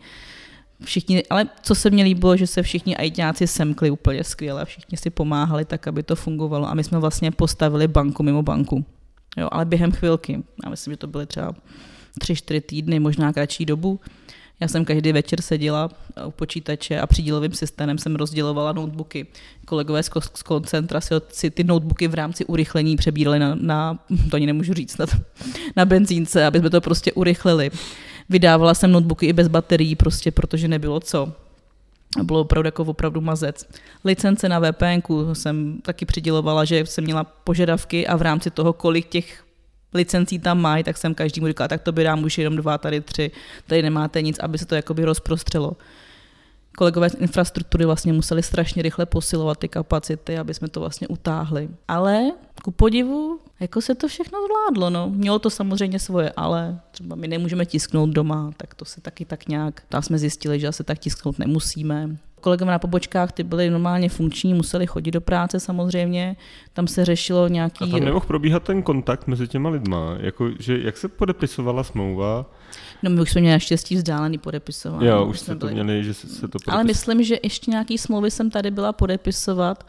Všichni, 0.84 1.24
ale 1.30 1.50
co 1.62 1.76
se 1.76 1.90
mně 1.90 2.04
líbilo, 2.04 2.38
že 2.38 2.48
se 2.48 2.62
všichni 2.62 2.98
ajťáci 2.98 3.48
semkli 3.48 3.92
úplně 3.92 4.24
skvěle, 4.24 4.66
všichni 4.66 4.98
si 4.98 5.10
pomáhali 5.10 5.66
tak, 5.66 5.88
aby 5.88 6.04
to 6.04 6.16
fungovalo 6.16 6.68
a 6.68 6.74
my 6.74 6.84
jsme 6.84 7.00
vlastně 7.00 7.32
postavili 7.32 7.88
banku 7.88 8.24
mimo 8.24 8.44
banku. 8.44 8.86
Jo, 9.38 9.50
ale 9.52 9.66
během 9.66 9.92
chvilky. 9.92 10.44
Já 10.64 10.70
myslím, 10.70 10.94
že 10.94 10.98
to 10.98 11.08
byly 11.08 11.26
třeba 11.26 11.54
tři, 12.20 12.36
čtyři 12.36 12.62
týdny, 12.62 13.00
možná 13.00 13.34
kratší 13.34 13.66
dobu. 13.66 14.00
Já 14.64 14.68
jsem 14.68 14.86
každý 14.86 15.12
večer 15.12 15.42
seděla 15.42 15.90
u 16.26 16.32
počítače 16.32 17.00
a 17.00 17.08
přídělovým 17.08 17.54
systémem 17.54 17.98
jsem 17.98 18.16
rozdělovala 18.16 18.72
notebooky. 18.72 19.28
Kolegové 19.66 20.04
z, 20.04 20.10
z 20.36 20.44
koncentra 20.44 21.02
si, 21.02 21.14
si 21.30 21.52
ty 21.52 21.64
notebooky 21.64 22.08
v 22.08 22.14
rámci 22.14 22.46
urychlení 22.46 22.96
přebírali 22.96 23.40
na, 23.40 23.56
na 23.56 24.00
to 24.30 24.36
ani 24.36 24.46
nemůžu 24.46 24.74
říct, 24.74 24.98
na, 24.98 25.06
na 25.76 25.86
benzínce, 25.86 26.46
aby 26.46 26.60
jsme 26.60 26.70
to 26.70 26.82
prostě 26.82 27.12
urychlili. 27.12 27.72
Vydávala 28.30 28.74
jsem 28.74 28.92
notebooky 28.92 29.26
i 29.26 29.34
bez 29.34 29.48
baterií, 29.48 29.96
prostě 29.96 30.32
protože 30.32 30.68
nebylo 30.68 31.00
co. 31.00 31.34
Bylo 32.24 32.42
opravdu 32.42 32.68
jako 32.68 32.84
opravdu 32.84 33.22
mazec. 33.22 33.68
Licence 34.04 34.50
na 34.50 34.60
VPN 34.60 35.14
jsem 35.34 35.82
taky 35.82 36.06
přidělovala, 36.06 36.66
že 36.66 36.86
jsem 36.86 37.04
měla 37.04 37.24
požadavky 37.24 38.08
a 38.08 38.16
v 38.16 38.22
rámci 38.22 38.52
toho, 38.52 38.74
kolik 38.74 39.10
těch 39.10 39.43
licencí 39.94 40.40
tam 40.40 40.62
mají, 40.62 40.84
tak 40.84 40.98
jsem 40.98 41.14
každému 41.16 41.48
říkala, 41.48 41.68
tak 41.68 41.82
to 41.82 41.92
by 41.92 42.04
dám 42.04 42.24
už 42.24 42.38
jenom 42.38 42.56
dva, 42.56 42.78
tady 42.78 43.02
tři, 43.02 43.32
tady 43.68 43.82
nemáte 43.82 44.22
nic, 44.22 44.40
aby 44.40 44.58
se 44.58 44.66
to 44.66 44.76
jakoby 44.76 45.06
rozprostřelo. 45.06 45.74
Kolegové 46.78 47.10
z 47.10 47.14
infrastruktury 47.14 47.86
vlastně 47.86 48.14
museli 48.14 48.44
strašně 48.44 48.84
rychle 48.84 49.06
posilovat 49.06 49.58
ty 49.58 49.68
kapacity, 49.68 50.38
aby 50.38 50.54
jsme 50.54 50.68
to 50.68 50.80
vlastně 50.80 51.08
utáhli. 51.08 51.70
Ale 51.88 52.32
ku 52.64 52.72
podivu, 52.72 53.40
jako 53.60 53.82
se 53.82 53.96
to 53.96 54.08
všechno 54.08 54.40
zvládlo. 54.46 54.90
No. 54.90 55.10
Mělo 55.10 55.40
to 55.40 55.50
samozřejmě 55.50 56.00
svoje, 56.00 56.32
ale 56.38 56.80
třeba 56.92 57.16
my 57.16 57.28
nemůžeme 57.28 57.66
tisknout 57.66 58.10
doma, 58.10 58.52
tak 58.58 58.76
to 58.76 58.86
se 58.86 59.02
taky 59.02 59.26
tak 59.26 59.48
nějak, 59.48 59.84
tam 59.90 60.02
jsme 60.02 60.18
zjistili, 60.18 60.60
že 60.60 60.72
se 60.72 60.84
tak 60.84 61.00
tisknout 61.00 61.40
nemusíme 61.40 62.18
kolegové 62.44 62.72
na 62.72 62.80
pobočkách, 62.80 63.32
ty 63.32 63.44
byly 63.44 63.70
normálně 63.70 64.10
funkční, 64.10 64.54
museli 64.54 64.88
chodit 64.88 65.12
do 65.12 65.22
práce 65.22 65.60
samozřejmě, 65.60 66.36
tam 66.74 66.88
se 66.88 67.06
řešilo 67.06 67.48
nějaký... 67.48 67.84
A 67.84 67.88
tam 67.88 68.00
nemohl 68.00 68.26
probíhat 68.26 68.64
ten 68.64 68.84
kontakt 68.84 69.28
mezi 69.28 69.48
těma 69.48 69.70
lidma, 69.70 70.18
jako, 70.20 70.50
že 70.60 70.80
jak 70.80 70.98
se 70.98 71.08
podepisovala 71.08 71.84
smlouva? 71.84 72.46
No 73.04 73.10
my 73.10 73.22
už 73.22 73.32
jsme 73.32 73.42
měli 73.42 73.56
naštěstí 73.56 73.96
vzdálený 73.96 74.38
podepisování. 74.38 75.08
Jo, 75.08 75.26
už 75.26 75.40
jste 75.40 75.56
to 75.56 75.68
měli, 75.68 76.04
že 76.04 76.14
se, 76.14 76.28
se 76.28 76.42
to 76.42 76.48
podepisovalo. 76.48 76.78
Ale 76.78 76.84
myslím, 76.84 77.24
že 77.24 77.36
ještě 77.44 77.72
nějaký 77.72 77.98
smlouvy 77.98 78.32
jsem 78.32 78.50
tady 78.50 78.72
byla 78.72 78.94
podepisovat. 78.94 79.88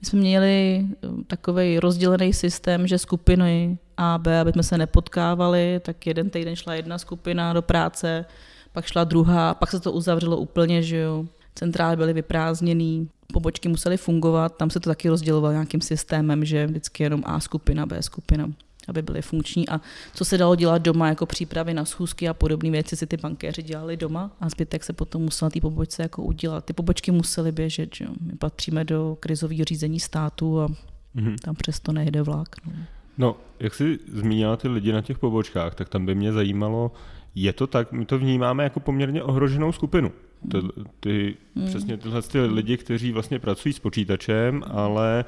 My 0.00 0.06
jsme 0.06 0.18
měli 0.18 0.86
eh, 0.86 1.08
takový 1.26 1.78
rozdělený 1.78 2.32
systém, 2.32 2.86
že 2.86 2.98
skupiny 2.98 3.78
A, 3.96 4.18
B, 4.18 4.40
aby 4.40 4.52
jsme 4.52 4.62
se 4.62 4.78
nepotkávali, 4.78 5.80
tak 5.84 6.06
jeden 6.06 6.30
týden 6.30 6.56
šla 6.56 6.74
jedna 6.74 6.98
skupina 6.98 7.52
do 7.52 7.62
práce, 7.62 8.24
pak 8.72 8.86
šla 8.86 9.04
druhá, 9.04 9.54
pak 9.54 9.70
se 9.70 9.80
to 9.80 9.92
uzavřelo 9.92 10.36
úplně, 10.36 10.82
že 10.82 10.96
jo 10.96 11.24
centrály 11.54 11.96
byly 11.96 12.12
vyprázdněný, 12.12 13.08
pobočky 13.32 13.68
musely 13.68 13.96
fungovat, 13.96 14.56
tam 14.56 14.70
se 14.70 14.80
to 14.80 14.90
taky 14.90 15.08
rozdělovalo 15.08 15.52
nějakým 15.52 15.80
systémem, 15.80 16.44
že 16.44 16.66
vždycky 16.66 17.02
jenom 17.02 17.22
A 17.26 17.40
skupina, 17.40 17.86
B 17.86 18.02
skupina 18.02 18.48
aby 18.88 19.02
byly 19.02 19.22
funkční 19.22 19.68
a 19.68 19.80
co 20.14 20.24
se 20.24 20.38
dalo 20.38 20.56
dělat 20.56 20.82
doma 20.82 21.08
jako 21.08 21.26
přípravy 21.26 21.74
na 21.74 21.84
schůzky 21.84 22.28
a 22.28 22.34
podobné 22.34 22.70
věci 22.70 22.96
si 22.96 23.06
ty 23.06 23.16
bankéři 23.16 23.62
dělali 23.62 23.96
doma 23.96 24.30
a 24.40 24.48
zbytek 24.48 24.84
se 24.84 24.92
potom 24.92 25.22
musel 25.22 25.50
té 25.50 25.60
pobočce 25.60 26.02
jako 26.02 26.22
udělat. 26.22 26.64
Ty 26.64 26.72
pobočky 26.72 27.10
musely 27.10 27.52
běžet, 27.52 27.94
že. 27.94 28.06
My 28.20 28.32
patříme 28.36 28.84
do 28.84 29.16
krizového 29.20 29.64
řízení 29.64 30.00
státu 30.00 30.60
a 30.60 30.68
mm-hmm. 31.16 31.36
tam 31.44 31.54
přesto 31.54 31.92
nejde 31.92 32.22
vlak. 32.22 32.48
No. 32.66 32.72
no, 33.18 33.36
jak 33.60 33.74
jsi 33.74 33.98
zmínila 34.12 34.56
ty 34.56 34.68
lidi 34.68 34.92
na 34.92 35.02
těch 35.02 35.18
pobočkách, 35.18 35.74
tak 35.74 35.88
tam 35.88 36.06
by 36.06 36.14
mě 36.14 36.32
zajímalo, 36.32 36.92
je 37.34 37.52
to 37.52 37.66
tak, 37.66 37.92
my 37.92 38.06
to 38.06 38.18
vnímáme 38.18 38.64
jako 38.64 38.80
poměrně 38.80 39.22
ohroženou 39.22 39.72
skupinu. 39.72 40.12
Ty, 40.50 40.58
ty, 41.00 41.36
hmm. 41.56 41.66
Přesně 41.66 41.96
tyhle 41.96 42.22
ty 42.22 42.40
lidi, 42.40 42.76
kteří 42.76 43.12
vlastně 43.12 43.38
pracují 43.38 43.72
s 43.72 43.78
počítačem, 43.78 44.62
ale 44.66 45.24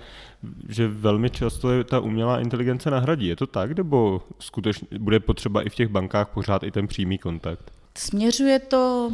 že 0.68 0.88
velmi 0.88 1.31
často 1.31 1.72
je 1.72 1.85
ta 1.85 2.00
umělá 2.00 2.40
inteligence 2.40 2.90
nahradí. 2.90 3.26
Je 3.26 3.37
to 3.37 3.46
tak, 3.46 3.76
nebo 3.76 4.22
skutečně 4.38 4.98
bude 4.98 5.20
potřeba 5.20 5.62
i 5.62 5.68
v 5.68 5.74
těch 5.74 5.88
bankách 5.88 6.29
pořád 6.29 6.62
i 6.62 6.70
ten 6.70 6.87
přímý 6.87 7.18
kontakt? 7.18 7.72
Směřuje 7.94 8.59
to 8.59 9.12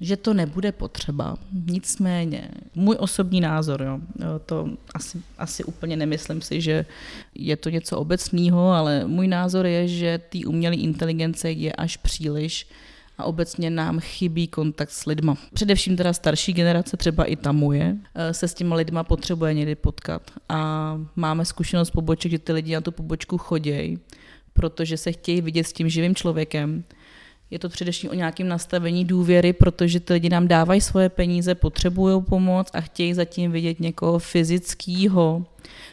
že 0.00 0.16
to 0.16 0.34
nebude 0.34 0.72
potřeba. 0.72 1.36
Nicméně, 1.66 2.48
můj 2.74 2.96
osobní 2.98 3.40
názor, 3.40 3.82
jo, 3.82 4.00
to 4.46 4.68
asi, 4.94 5.22
asi 5.38 5.64
úplně 5.64 5.96
nemyslím 5.96 6.42
si, 6.42 6.60
že 6.60 6.86
je 7.34 7.56
to 7.56 7.70
něco 7.70 7.98
obecného, 7.98 8.70
ale 8.70 9.04
můj 9.06 9.28
názor 9.28 9.66
je, 9.66 9.88
že 9.88 10.20
té 10.28 10.38
umělé 10.46 10.74
inteligence 10.74 11.50
je 11.50 11.72
až 11.72 11.96
příliš 11.96 12.66
a 13.18 13.24
obecně 13.24 13.70
nám 13.70 14.00
chybí 14.00 14.48
kontakt 14.48 14.90
s 14.90 15.06
lidma. 15.06 15.36
Především 15.54 15.96
teda 15.96 16.12
starší 16.12 16.52
generace, 16.52 16.96
třeba 16.96 17.24
i 17.24 17.36
ta 17.36 17.52
moje, 17.52 17.96
eh, 18.14 18.34
se 18.34 18.48
s 18.48 18.54
těma 18.54 18.76
lidma 18.76 19.04
potřebuje 19.04 19.54
někdy 19.54 19.74
potkat. 19.74 20.22
A 20.48 20.94
máme 21.16 21.44
zkušenost 21.44 21.90
poboček, 21.90 22.30
že 22.30 22.38
ty 22.38 22.52
lidi 22.52 22.74
na 22.74 22.80
tu 22.80 22.92
pobočku 22.92 23.38
chodějí, 23.38 23.98
protože 24.52 24.96
se 24.96 25.12
chtějí 25.12 25.40
vidět 25.40 25.64
s 25.64 25.72
tím 25.72 25.88
živým 25.88 26.14
člověkem, 26.14 26.84
je 27.50 27.58
to 27.58 27.68
především 27.68 28.10
o 28.10 28.14
nějakém 28.14 28.48
nastavení 28.48 29.04
důvěry, 29.04 29.52
protože 29.52 30.00
ty 30.00 30.12
lidi 30.12 30.28
nám 30.28 30.48
dávají 30.48 30.80
svoje 30.80 31.08
peníze, 31.08 31.54
potřebují 31.54 32.22
pomoc 32.22 32.70
a 32.72 32.80
chtějí 32.80 33.14
zatím 33.14 33.52
vidět 33.52 33.80
někoho 33.80 34.18
fyzického. 34.18 35.46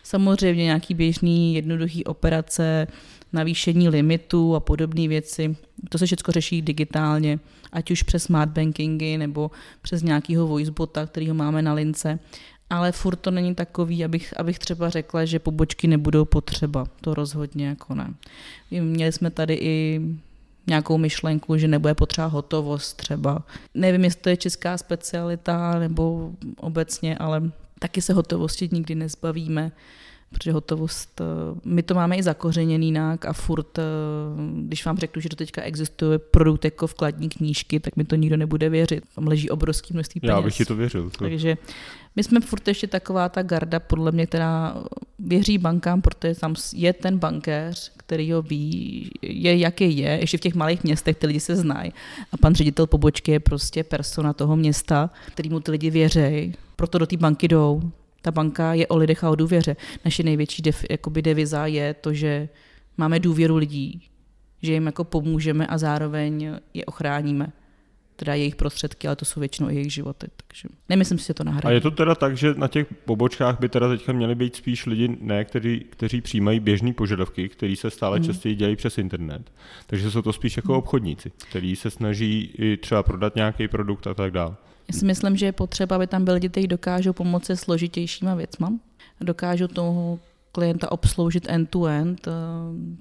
Samozřejmě 0.03 0.63
nějaký 0.63 0.93
běžný, 0.93 1.55
jednoduchý 1.55 2.05
operace, 2.05 2.88
navýšení 3.35 3.89
limitu 3.89 4.55
a 4.55 4.59
podobné 4.59 5.07
věci. 5.07 5.55
To 5.89 5.97
se 5.97 6.05
všechno 6.05 6.31
řeší 6.31 6.61
digitálně, 6.61 7.39
ať 7.71 7.91
už 7.91 8.03
přes 8.03 8.23
smart 8.23 8.51
bankingy 8.51 9.17
nebo 9.17 9.51
přes 9.81 10.03
nějakého 10.03 10.47
voicebota, 10.47 11.05
kterýho 11.05 11.35
máme 11.35 11.61
na 11.61 11.73
lince. 11.73 12.19
Ale 12.69 12.91
furt 12.91 13.15
to 13.15 13.31
není 13.31 13.55
takový, 13.55 14.05
abych, 14.05 14.33
abych 14.39 14.59
třeba 14.59 14.89
řekla, 14.89 15.25
že 15.25 15.39
pobočky 15.39 15.87
nebudou 15.87 16.25
potřeba. 16.25 16.85
To 17.01 17.13
rozhodně 17.13 17.67
jako 17.67 17.95
ne. 17.95 18.13
Měli 18.71 19.11
jsme 19.11 19.31
tady 19.31 19.53
i 19.53 20.01
nějakou 20.67 20.97
myšlenku, 20.97 21.57
že 21.57 21.67
nebude 21.67 21.93
potřeba 21.93 22.27
hotovost 22.27 22.97
třeba. 22.97 23.43
Nevím, 23.73 24.03
jestli 24.03 24.21
to 24.21 24.29
je 24.29 24.37
česká 24.37 24.77
specialita 24.77 25.79
nebo 25.79 26.31
obecně, 26.57 27.17
ale 27.17 27.51
taky 27.79 28.01
se 28.01 28.13
hotovosti 28.13 28.69
nikdy 28.71 28.95
nezbavíme 28.95 29.71
protože 30.35 30.51
hotovost, 30.51 31.21
eh, 31.21 31.23
my 31.65 31.83
to 31.83 31.93
máme 31.93 32.17
i 32.17 32.23
zakořeněný 32.23 32.85
jinak 32.85 33.25
a 33.25 33.33
furt, 33.33 33.79
eh, 33.79 33.83
když 34.61 34.85
vám 34.85 34.97
řeknu, 34.97 35.21
že 35.21 35.29
to 35.29 35.35
teďka 35.35 35.61
existuje 35.61 36.19
produkt 36.19 36.65
jako 36.65 36.87
vkladní 36.87 37.29
knížky, 37.29 37.79
tak 37.79 37.95
mi 37.95 38.03
to 38.03 38.15
nikdo 38.15 38.37
nebude 38.37 38.69
věřit. 38.69 39.03
Tam 39.15 39.27
leží 39.27 39.49
obrovský 39.49 39.93
množství 39.93 40.21
peněz. 40.21 40.35
Já 40.35 40.41
bych 40.41 40.57
ti 40.57 40.65
to 40.65 40.75
věřil. 40.75 41.09
To. 41.09 41.17
Takže 41.17 41.57
my 42.15 42.23
jsme 42.23 42.39
furt 42.39 42.67
ještě 42.67 42.87
taková 42.87 43.29
ta 43.29 43.43
garda, 43.43 43.79
podle 43.79 44.11
mě, 44.11 44.25
která 44.25 44.83
věří 45.19 45.57
bankám, 45.57 46.01
protože 46.01 46.35
tam 46.35 46.55
je 46.73 46.93
ten 46.93 47.17
bankéř, 47.17 47.91
který 47.97 48.31
ho 48.31 48.41
ví, 48.41 49.09
je 49.21 49.57
jaký 49.57 49.97
je, 49.97 50.09
ještě 50.09 50.37
v 50.37 50.41
těch 50.41 50.55
malých 50.55 50.83
městech 50.83 51.17
ty 51.17 51.27
lidi 51.27 51.39
se 51.39 51.55
znají. 51.55 51.93
A 52.31 52.37
pan 52.37 52.55
ředitel 52.55 52.87
pobočky 52.87 53.31
je 53.31 53.39
prostě 53.39 53.83
persona 53.83 54.33
toho 54.33 54.55
města, 54.55 55.09
kterýmu 55.31 55.59
ty 55.59 55.71
lidi 55.71 55.89
věří, 55.89 56.53
proto 56.75 56.97
do 56.97 57.05
té 57.05 57.17
banky 57.17 57.47
jdou 57.47 57.91
ta 58.25 58.31
banka 58.31 58.73
je 58.73 58.88
o 58.88 58.97
lidech 58.97 59.23
a 59.23 59.29
o 59.29 59.35
důvěře. 59.35 59.75
Naše 60.05 60.23
největší 60.23 60.61
def, 60.61 60.85
jakoby 60.89 61.21
deviza 61.21 61.65
je 61.65 61.93
to, 61.93 62.13
že 62.13 62.49
máme 62.97 63.19
důvěru 63.19 63.55
lidí, 63.55 64.01
že 64.61 64.73
jim 64.73 64.85
jako 64.85 65.03
pomůžeme 65.03 65.67
a 65.67 65.77
zároveň 65.77 66.57
je 66.73 66.85
ochráníme 66.85 67.53
teda 68.15 68.33
jejich 68.33 68.55
prostředky, 68.55 69.07
ale 69.07 69.15
to 69.15 69.25
jsou 69.25 69.39
většinou 69.39 69.69
i 69.69 69.75
jejich 69.75 69.93
životy. 69.93 70.27
Takže 70.47 70.69
nemyslím 70.89 71.19
si, 71.19 71.27
že 71.27 71.33
to 71.33 71.43
nahradí. 71.43 71.67
A 71.67 71.71
je 71.71 71.81
to 71.81 71.91
teda 71.91 72.15
tak, 72.15 72.38
že 72.38 72.53
na 72.53 72.67
těch 72.67 72.88
pobočkách 73.05 73.59
by 73.59 73.69
teda 73.69 73.89
teďka 73.89 74.13
měli 74.13 74.35
být 74.35 74.55
spíš 74.55 74.85
lidi, 74.85 75.17
ne, 75.21 75.45
kteří, 75.45 75.85
kteří 75.89 76.21
přijímají 76.21 76.59
běžné 76.59 76.93
požadavky, 76.93 77.49
které 77.49 77.75
se 77.75 77.89
stále 77.89 78.17
hmm. 78.17 78.25
častěji 78.25 78.55
dělají 78.55 78.75
přes 78.75 78.97
internet. 78.97 79.51
Takže 79.88 80.11
jsou 80.11 80.21
to 80.21 80.33
spíš 80.33 80.57
jako 80.57 80.71
hmm. 80.71 80.79
obchodníci, 80.79 81.31
kteří 81.49 81.75
se 81.75 81.89
snaží 81.89 82.51
i 82.57 82.77
třeba 82.77 83.03
prodat 83.03 83.35
nějaký 83.35 83.67
produkt 83.67 84.07
a 84.07 84.13
tak 84.13 84.31
dále. 84.31 84.55
Já 84.87 84.99
si 84.99 85.05
myslím, 85.05 85.37
že 85.37 85.45
je 85.45 85.51
potřeba, 85.51 85.95
aby 85.95 86.07
tam 86.07 86.25
byli 86.25 86.35
lidi, 86.35 86.49
kteří 86.49 86.67
dokážou 86.67 87.13
pomoci 87.13 87.57
složitějšíma 87.57 88.35
věcma, 88.35 88.73
dokážou 89.21 89.67
toho 89.67 90.19
klienta 90.55 90.91
obsloužit 90.91 91.49
end-to-end. 91.49 92.27
Eh, 92.27 92.31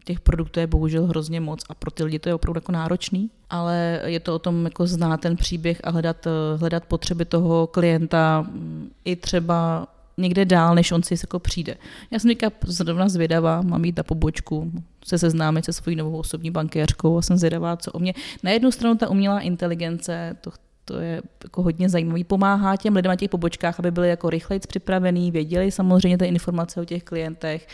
těch 0.05 0.21
produktů 0.21 0.61
je 0.61 0.67
bohužel 0.67 1.07
hrozně 1.07 1.41
moc 1.41 1.65
a 1.69 1.75
pro 1.75 1.91
ty 1.91 2.05
lidi 2.05 2.19
to 2.19 2.29
je 2.29 2.35
opravdu 2.35 2.59
jako 2.59 2.73
náročný, 2.73 3.31
ale 3.51 4.01
je 4.05 4.21
to 4.21 4.35
o 4.35 4.39
tom 4.39 4.65
jako 4.65 4.87
znát 4.87 5.21
ten 5.21 5.37
příběh 5.37 5.81
a 5.85 5.91
hledat, 5.91 6.27
eh, 6.27 6.31
hledat 6.59 6.85
potřeby 6.85 7.25
toho 7.25 7.67
klienta 7.67 8.41
mm, 8.41 8.91
i 9.05 9.17
třeba 9.17 9.87
někde 10.17 10.45
dál, 10.45 10.75
než 10.75 10.93
on 10.93 11.03
si 11.03 11.15
jako 11.15 11.39
přijde. 11.39 11.77
Já 12.11 12.19
jsem 12.19 12.31
teďka 12.31 12.51
zrovna 12.67 13.09
zvědavá, 13.09 13.63
mám 13.63 13.85
jít 13.85 13.97
na 13.97 14.03
pobočku, 14.03 14.73
se 15.05 15.19
seznámit 15.19 15.65
se 15.65 15.73
svojí 15.73 15.97
novou 15.97 16.19
osobní 16.19 16.51
bankéřkou 16.51 17.19
a 17.19 17.23
jsem 17.23 17.37
zvědavá, 17.37 17.77
co 17.77 17.93
o 17.93 17.99
mě. 17.99 18.15
Na 18.43 18.51
jednu 18.51 18.73
stranu 18.73 18.97
ta 18.97 19.11
umělá 19.11 19.41
inteligence, 19.41 20.37
to, 20.41 20.51
to 20.85 21.01
je 21.01 21.23
jako 21.45 21.63
hodně 21.63 21.89
zajímavý. 21.89 22.25
Pomáhá 22.25 22.77
těm 22.77 22.97
lidem 22.97 23.11
na 23.11 23.17
těch 23.17 23.31
pobočkách, 23.31 23.79
aby 23.79 23.91
byli 23.91 24.09
jako 24.09 24.31
rychleji 24.31 24.61
připravení, 24.61 25.31
věděli 25.31 25.71
samozřejmě 25.71 26.19
ty 26.19 26.27
informace 26.27 26.81
o 26.81 26.85
těch 26.85 27.05
klientech, 27.05 27.69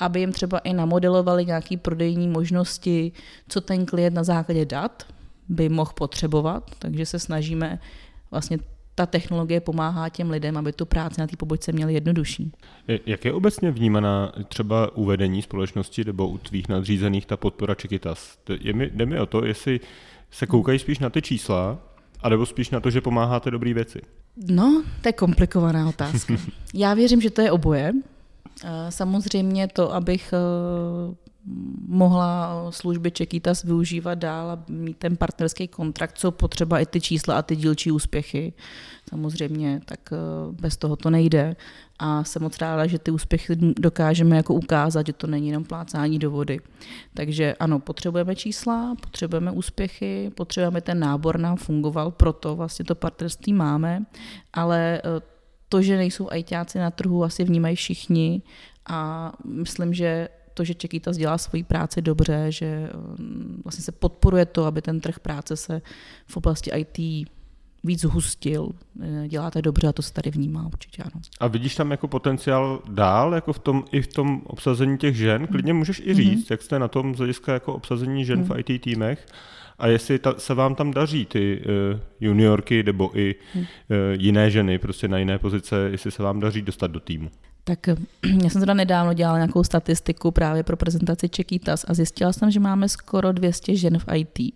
aby 0.00 0.20
jim 0.20 0.32
třeba 0.32 0.58
i 0.58 0.72
namodelovali 0.72 1.46
nějaké 1.46 1.76
prodejní 1.76 2.28
možnosti, 2.28 3.12
co 3.48 3.60
ten 3.60 3.86
klient 3.86 4.14
na 4.14 4.24
základě 4.24 4.64
dat 4.64 5.06
by 5.48 5.68
mohl 5.68 5.92
potřebovat. 5.94 6.70
Takže 6.78 7.06
se 7.06 7.18
snažíme 7.18 7.78
vlastně 8.30 8.58
ta 8.94 9.06
technologie 9.06 9.60
pomáhá 9.60 10.08
těm 10.08 10.30
lidem, 10.30 10.56
aby 10.56 10.72
tu 10.72 10.86
práci 10.86 11.20
na 11.20 11.26
té 11.26 11.36
pobočce 11.36 11.72
měli 11.72 11.94
jednodušší. 11.94 12.52
Jak 13.06 13.24
je 13.24 13.32
obecně 13.32 13.70
vnímaná 13.70 14.32
třeba 14.48 14.96
uvedení 14.96 15.42
společnosti 15.42 16.04
nebo 16.04 16.28
u 16.28 16.38
tvých 16.38 16.68
nadřízených 16.68 17.26
ta 17.26 17.36
podpora 17.36 17.74
Čekytas? 17.74 18.38
Jde 18.60 19.06
mi 19.06 19.20
o 19.20 19.26
to, 19.26 19.44
jestli 19.44 19.80
se 20.30 20.46
koukají 20.46 20.78
spíš 20.78 20.98
na 20.98 21.10
ty 21.10 21.22
čísla, 21.22 21.78
a 22.24 22.28
nebo 22.28 22.46
spíš 22.46 22.70
na 22.70 22.80
to, 22.80 22.90
že 22.90 23.00
pomáháte 23.00 23.50
dobrý 23.50 23.74
věci? 23.74 24.00
No, 24.48 24.84
to 25.02 25.08
je 25.08 25.12
komplikovaná 25.12 25.88
otázka. 25.88 26.34
Já 26.74 26.94
věřím, 26.94 27.20
že 27.20 27.30
to 27.30 27.40
je 27.40 27.52
oboje. 27.52 27.92
Eh, 28.64 28.68
samozřejmě 28.88 29.68
to, 29.68 29.94
abych 29.94 30.32
eh, 30.32 31.14
mohla 31.88 32.66
služby 32.70 33.10
Čekýtas 33.10 33.62
využívat 33.62 34.14
dál 34.14 34.50
a 34.50 34.64
mít 34.68 34.96
ten 34.96 35.16
partnerský 35.16 35.68
kontrakt, 35.68 36.18
co 36.18 36.30
potřeba 36.30 36.78
i 36.78 36.86
ty 36.86 37.00
čísla 37.00 37.38
a 37.38 37.42
ty 37.42 37.56
dílčí 37.56 37.90
úspěchy. 37.90 38.52
Samozřejmě, 39.08 39.80
tak 39.84 40.00
eh, 40.12 40.16
bez 40.52 40.76
toho 40.76 40.96
to 40.96 41.10
nejde. 41.10 41.56
A 41.98 42.24
jsem 42.24 42.42
moc 42.42 42.58
ráda, 42.58 42.86
že 42.86 42.98
ty 42.98 43.10
úspěchy 43.10 43.56
dokážeme 43.78 44.36
jako 44.36 44.54
ukázat, 44.54 45.06
že 45.06 45.12
to 45.12 45.26
není 45.26 45.48
jenom 45.48 45.64
plácání 45.64 46.18
do 46.18 46.30
vody. 46.30 46.60
Takže 47.14 47.54
ano, 47.54 47.78
potřebujeme 47.78 48.36
čísla, 48.36 48.94
potřebujeme 49.00 49.50
úspěchy, 49.50 50.30
potřebujeme 50.34 50.80
ten 50.80 50.98
nábor 50.98 51.38
nám 51.38 51.56
fungoval, 51.56 52.10
proto 52.10 52.56
vlastně 52.56 52.84
to 52.84 52.94
partnerství 52.94 53.52
máme, 53.52 54.04
ale 54.52 55.00
eh, 55.04 55.20
to, 55.68 55.82
že 55.82 55.96
nejsou 55.96 56.30
ajťáci 56.30 56.78
na 56.78 56.90
trhu, 56.90 57.24
asi 57.24 57.44
vnímají 57.44 57.76
všichni 57.76 58.42
a 58.86 59.32
myslím, 59.44 59.94
že 59.94 60.28
to, 60.54 60.64
že 60.64 60.74
Čekýtas 60.74 61.16
dělá 61.16 61.38
svoji 61.38 61.62
práci 61.62 62.02
dobře, 62.02 62.46
že 62.48 62.90
um, 63.18 63.60
vlastně 63.64 63.84
se 63.84 63.92
podporuje 63.92 64.46
to, 64.46 64.64
aby 64.64 64.82
ten 64.82 65.00
trh 65.00 65.18
práce 65.18 65.56
se 65.56 65.82
v 66.26 66.36
oblasti 66.36 66.70
IT 66.70 67.28
víc 67.84 68.00
zhustil. 68.00 68.68
Eh, 69.02 69.28
děláte 69.28 69.62
dobře 69.62 69.88
a 69.88 69.92
to 69.92 70.02
se 70.02 70.12
tady 70.12 70.30
vnímá 70.30 70.66
určitě, 70.66 71.02
ano. 71.02 71.22
A 71.40 71.46
vidíš 71.46 71.74
tam 71.74 71.90
jako 71.90 72.08
potenciál 72.08 72.82
dál, 72.88 73.34
jako 73.34 73.52
v 73.52 73.58
tom, 73.58 73.84
i 73.92 74.02
v 74.02 74.06
tom 74.06 74.42
obsazení 74.44 74.98
těch 74.98 75.16
žen? 75.16 75.46
Klidně 75.46 75.74
můžeš 75.74 76.02
i 76.04 76.14
říct, 76.14 76.44
mm-hmm. 76.44 76.52
jak 76.52 76.62
jste 76.62 76.78
na 76.78 76.88
tom 76.88 77.14
z 77.14 77.18
hlediska 77.18 77.52
jako 77.52 77.74
obsazení 77.74 78.24
žen 78.24 78.42
mm-hmm. 78.42 78.44
v 78.44 78.50
mhm. 78.50 78.60
IT 78.66 78.82
týmech 78.82 79.26
a 79.78 79.86
jestli 79.86 80.18
ta, 80.18 80.34
se 80.38 80.54
vám 80.54 80.74
tam 80.74 80.90
daří 80.90 81.26
ty 81.26 81.62
uh, 81.92 82.00
juniorky 82.20 82.82
nebo 82.82 83.18
i 83.18 83.34
uh, 83.54 83.64
jiné 84.12 84.50
ženy 84.50 84.78
prostě 84.78 85.08
na 85.08 85.18
jiné 85.18 85.38
pozice, 85.38 85.88
jestli 85.90 86.10
se 86.10 86.22
vám 86.22 86.40
daří 86.40 86.62
dostat 86.62 86.90
do 86.90 87.00
týmu. 87.00 87.30
Tak 87.64 87.86
já 88.42 88.50
jsem 88.50 88.60
teda 88.60 88.74
nedávno 88.74 89.12
dělala 89.12 89.38
nějakou 89.38 89.64
statistiku 89.64 90.30
právě 90.30 90.62
pro 90.62 90.76
prezentaci 90.76 91.28
Čekýtas 91.28 91.84
a 91.88 91.94
zjistila 91.94 92.32
jsem, 92.32 92.50
že 92.50 92.60
máme 92.60 92.88
skoro 92.88 93.32
200 93.32 93.76
žen 93.76 93.98
v 93.98 94.04
IT. 94.14 94.54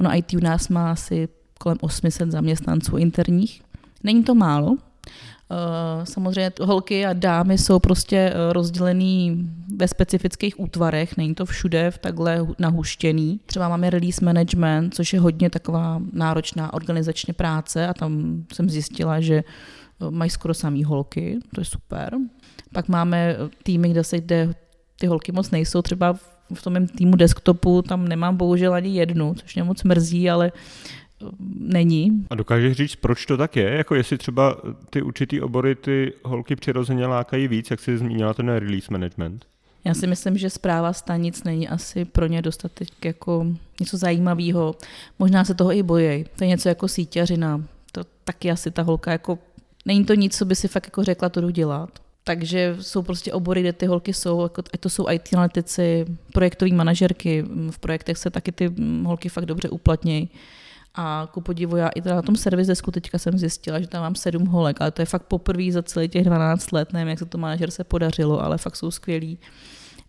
Ono 0.00 0.16
IT 0.16 0.34
u 0.34 0.40
nás 0.40 0.68
má 0.68 0.92
asi 0.92 1.28
kolem 1.58 1.78
800 1.80 2.30
zaměstnanců 2.30 2.96
interních 2.96 3.62
Není 4.04 4.24
to 4.24 4.34
málo, 4.34 4.76
Eh, 5.50 6.06
samozřejmě 6.06 6.52
holky 6.62 7.06
a 7.06 7.12
dámy 7.12 7.58
jsou 7.58 7.78
prostě 7.78 8.16
eh, 8.16 8.52
rozdělený 8.52 9.50
ve 9.76 9.88
specifických 9.88 10.60
útvarech, 10.60 11.16
není 11.16 11.34
to 11.34 11.46
všude 11.46 11.90
v 11.90 11.98
takhle 11.98 12.46
nahuštěný. 12.58 13.40
Třeba 13.46 13.68
máme 13.68 13.90
release 13.90 14.24
management, 14.24 14.94
což 14.94 15.12
je 15.12 15.20
hodně 15.20 15.50
taková 15.50 16.02
náročná 16.12 16.74
organizačně 16.74 17.34
práce 17.34 17.88
a 17.88 17.94
tam 17.94 18.44
jsem 18.52 18.70
zjistila, 18.70 19.20
že 19.20 19.34
eh, 19.34 19.44
mají 20.10 20.30
skoro 20.30 20.54
samý 20.54 20.84
holky, 20.84 21.38
to 21.54 21.60
je 21.60 21.64
super. 21.64 22.14
Pak 22.72 22.88
máme 22.88 23.36
týmy, 23.62 23.88
kde 23.88 24.04
se 24.04 24.16
jde, 24.16 24.54
ty 25.00 25.06
holky 25.06 25.32
moc 25.32 25.50
nejsou, 25.50 25.82
třeba 25.82 26.12
v 26.54 26.62
tom 26.62 26.72
mém 26.72 26.86
týmu 26.86 27.16
desktopu 27.16 27.82
tam 27.82 28.08
nemám 28.08 28.36
bohužel 28.36 28.74
ani 28.74 28.96
jednu, 28.98 29.34
což 29.34 29.54
mě 29.54 29.64
moc 29.64 29.82
mrzí, 29.82 30.30
ale 30.30 30.52
není. 31.58 32.26
A 32.30 32.34
dokážeš 32.34 32.76
říct, 32.76 32.96
proč 32.96 33.26
to 33.26 33.36
tak 33.36 33.56
je? 33.56 33.70
Jako 33.70 33.94
jestli 33.94 34.18
třeba 34.18 34.56
ty 34.90 35.02
určitý 35.02 35.40
obory 35.40 35.74
ty 35.74 36.12
holky 36.24 36.56
přirozeně 36.56 37.06
lákají 37.06 37.48
víc, 37.48 37.70
jak 37.70 37.80
jsi 37.80 37.98
zmínila 37.98 38.34
ten 38.34 38.48
release 38.48 38.88
management? 38.90 39.46
Já 39.84 39.94
si 39.94 40.06
myslím, 40.06 40.38
že 40.38 40.50
zpráva 40.50 40.92
stanic 40.92 41.44
není 41.44 41.68
asi 41.68 42.04
pro 42.04 42.26
ně 42.26 42.42
dostatek 42.42 43.04
jako 43.04 43.46
něco 43.80 43.96
zajímavého. 43.96 44.74
Možná 45.18 45.44
se 45.44 45.54
toho 45.54 45.72
i 45.72 45.82
bojí. 45.82 46.24
To 46.36 46.44
je 46.44 46.48
něco 46.48 46.68
jako 46.68 46.88
síťařina. 46.88 47.64
To 47.92 48.04
taky 48.24 48.50
asi 48.50 48.70
ta 48.70 48.82
holka 48.82 49.12
jako... 49.12 49.38
Není 49.86 50.04
to 50.04 50.14
nic, 50.14 50.36
co 50.36 50.44
by 50.44 50.56
si 50.56 50.68
fakt 50.68 50.86
jako 50.86 51.04
řekla, 51.04 51.28
to 51.28 51.40
jdu 51.40 51.50
dělat. 51.50 51.90
Takže 52.24 52.76
jsou 52.80 53.02
prostě 53.02 53.32
obory, 53.32 53.60
kde 53.60 53.72
ty 53.72 53.86
holky 53.86 54.12
jsou, 54.12 54.42
jako, 54.42 54.62
ať 54.74 54.80
to 54.80 54.88
jsou 54.88 55.10
IT 55.10 55.28
analytici, 55.34 56.06
projektové 56.32 56.74
manažerky, 56.74 57.44
v 57.70 57.78
projektech 57.78 58.18
se 58.18 58.30
taky 58.30 58.52
ty 58.52 58.74
holky 59.04 59.28
fakt 59.28 59.46
dobře 59.46 59.68
uplatnějí. 59.68 60.30
A 60.94 61.28
ku 61.32 61.40
podivu, 61.40 61.76
já 61.76 61.88
i 61.88 62.02
teda 62.02 62.14
na 62.14 62.22
tom 62.22 62.36
servis 62.36 62.66
desku 62.66 62.90
teďka 62.90 63.18
jsem 63.18 63.38
zjistila, 63.38 63.80
že 63.80 63.86
tam 63.86 64.02
mám 64.02 64.14
sedm 64.14 64.46
holek, 64.46 64.80
ale 64.80 64.90
to 64.90 65.02
je 65.02 65.06
fakt 65.06 65.22
poprvé 65.22 65.72
za 65.72 65.82
celý 65.82 66.08
těch 66.08 66.24
12 66.24 66.72
let, 66.72 66.92
nevím, 66.92 67.08
jak 67.08 67.18
se 67.18 67.26
to 67.26 67.38
manažer 67.38 67.70
se 67.70 67.84
podařilo, 67.84 68.44
ale 68.44 68.58
fakt 68.58 68.76
jsou 68.76 68.90
skvělí 68.90 69.38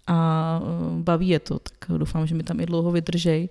a 0.07 0.59
eh, 0.63 1.03
baví 1.03 1.27
je 1.27 1.39
to, 1.39 1.59
tak 1.59 1.97
doufám, 1.97 2.27
že 2.27 2.35
mi 2.35 2.43
tam 2.43 2.59
i 2.59 2.65
dlouho 2.65 2.91
vydržej. 2.91 3.49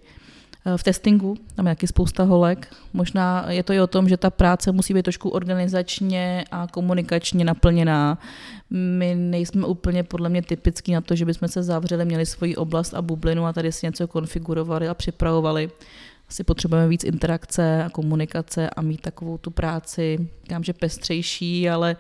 Eh, 0.67 0.77
v 0.79 0.83
testingu 0.83 1.37
tam 1.55 1.67
je 1.67 1.75
taky 1.75 1.87
spousta 1.87 2.23
holek. 2.23 2.75
Možná 2.93 3.47
je 3.49 3.63
to 3.63 3.73
i 3.73 3.81
o 3.81 3.87
tom, 3.87 4.09
že 4.09 4.17
ta 4.17 4.31
práce 4.31 4.73
musí 4.73 4.95
být 4.95 5.03
trošku 5.03 5.29
organizačně 5.29 6.45
a 6.51 6.67
komunikačně 6.67 7.45
naplněná. 7.45 8.19
My 8.71 9.15
nejsme 9.15 9.67
úplně 9.67 10.03
podle 10.03 10.29
mě 10.29 10.43
typický 10.43 10.93
na 10.93 11.01
to, 11.01 11.15
že 11.15 11.25
bychom 11.25 11.49
se 11.49 11.63
zavřeli, 11.63 12.05
měli 12.05 12.27
svoji 12.27 12.57
oblast 12.57 12.95
a 12.95 13.03
bublinu 13.03 13.47
a 13.47 13.53
tady 13.53 13.73
si 13.73 13.87
něco 13.87 14.09
konfigurovali 14.09 14.89
a 14.89 14.95
připravovali 14.95 15.71
asi 16.29 16.45
potřebujeme 16.45 16.89
víc 16.89 17.05
interakce 17.05 17.85
a 17.85 17.91
komunikace 17.91 18.71
a 18.71 18.83
mít 18.83 19.01
takovou 19.01 19.39
tu 19.39 19.51
práci, 19.51 20.29
říkám, 20.43 20.65
že 20.65 20.73
pestřejší, 20.73 21.71
ale 21.71 21.97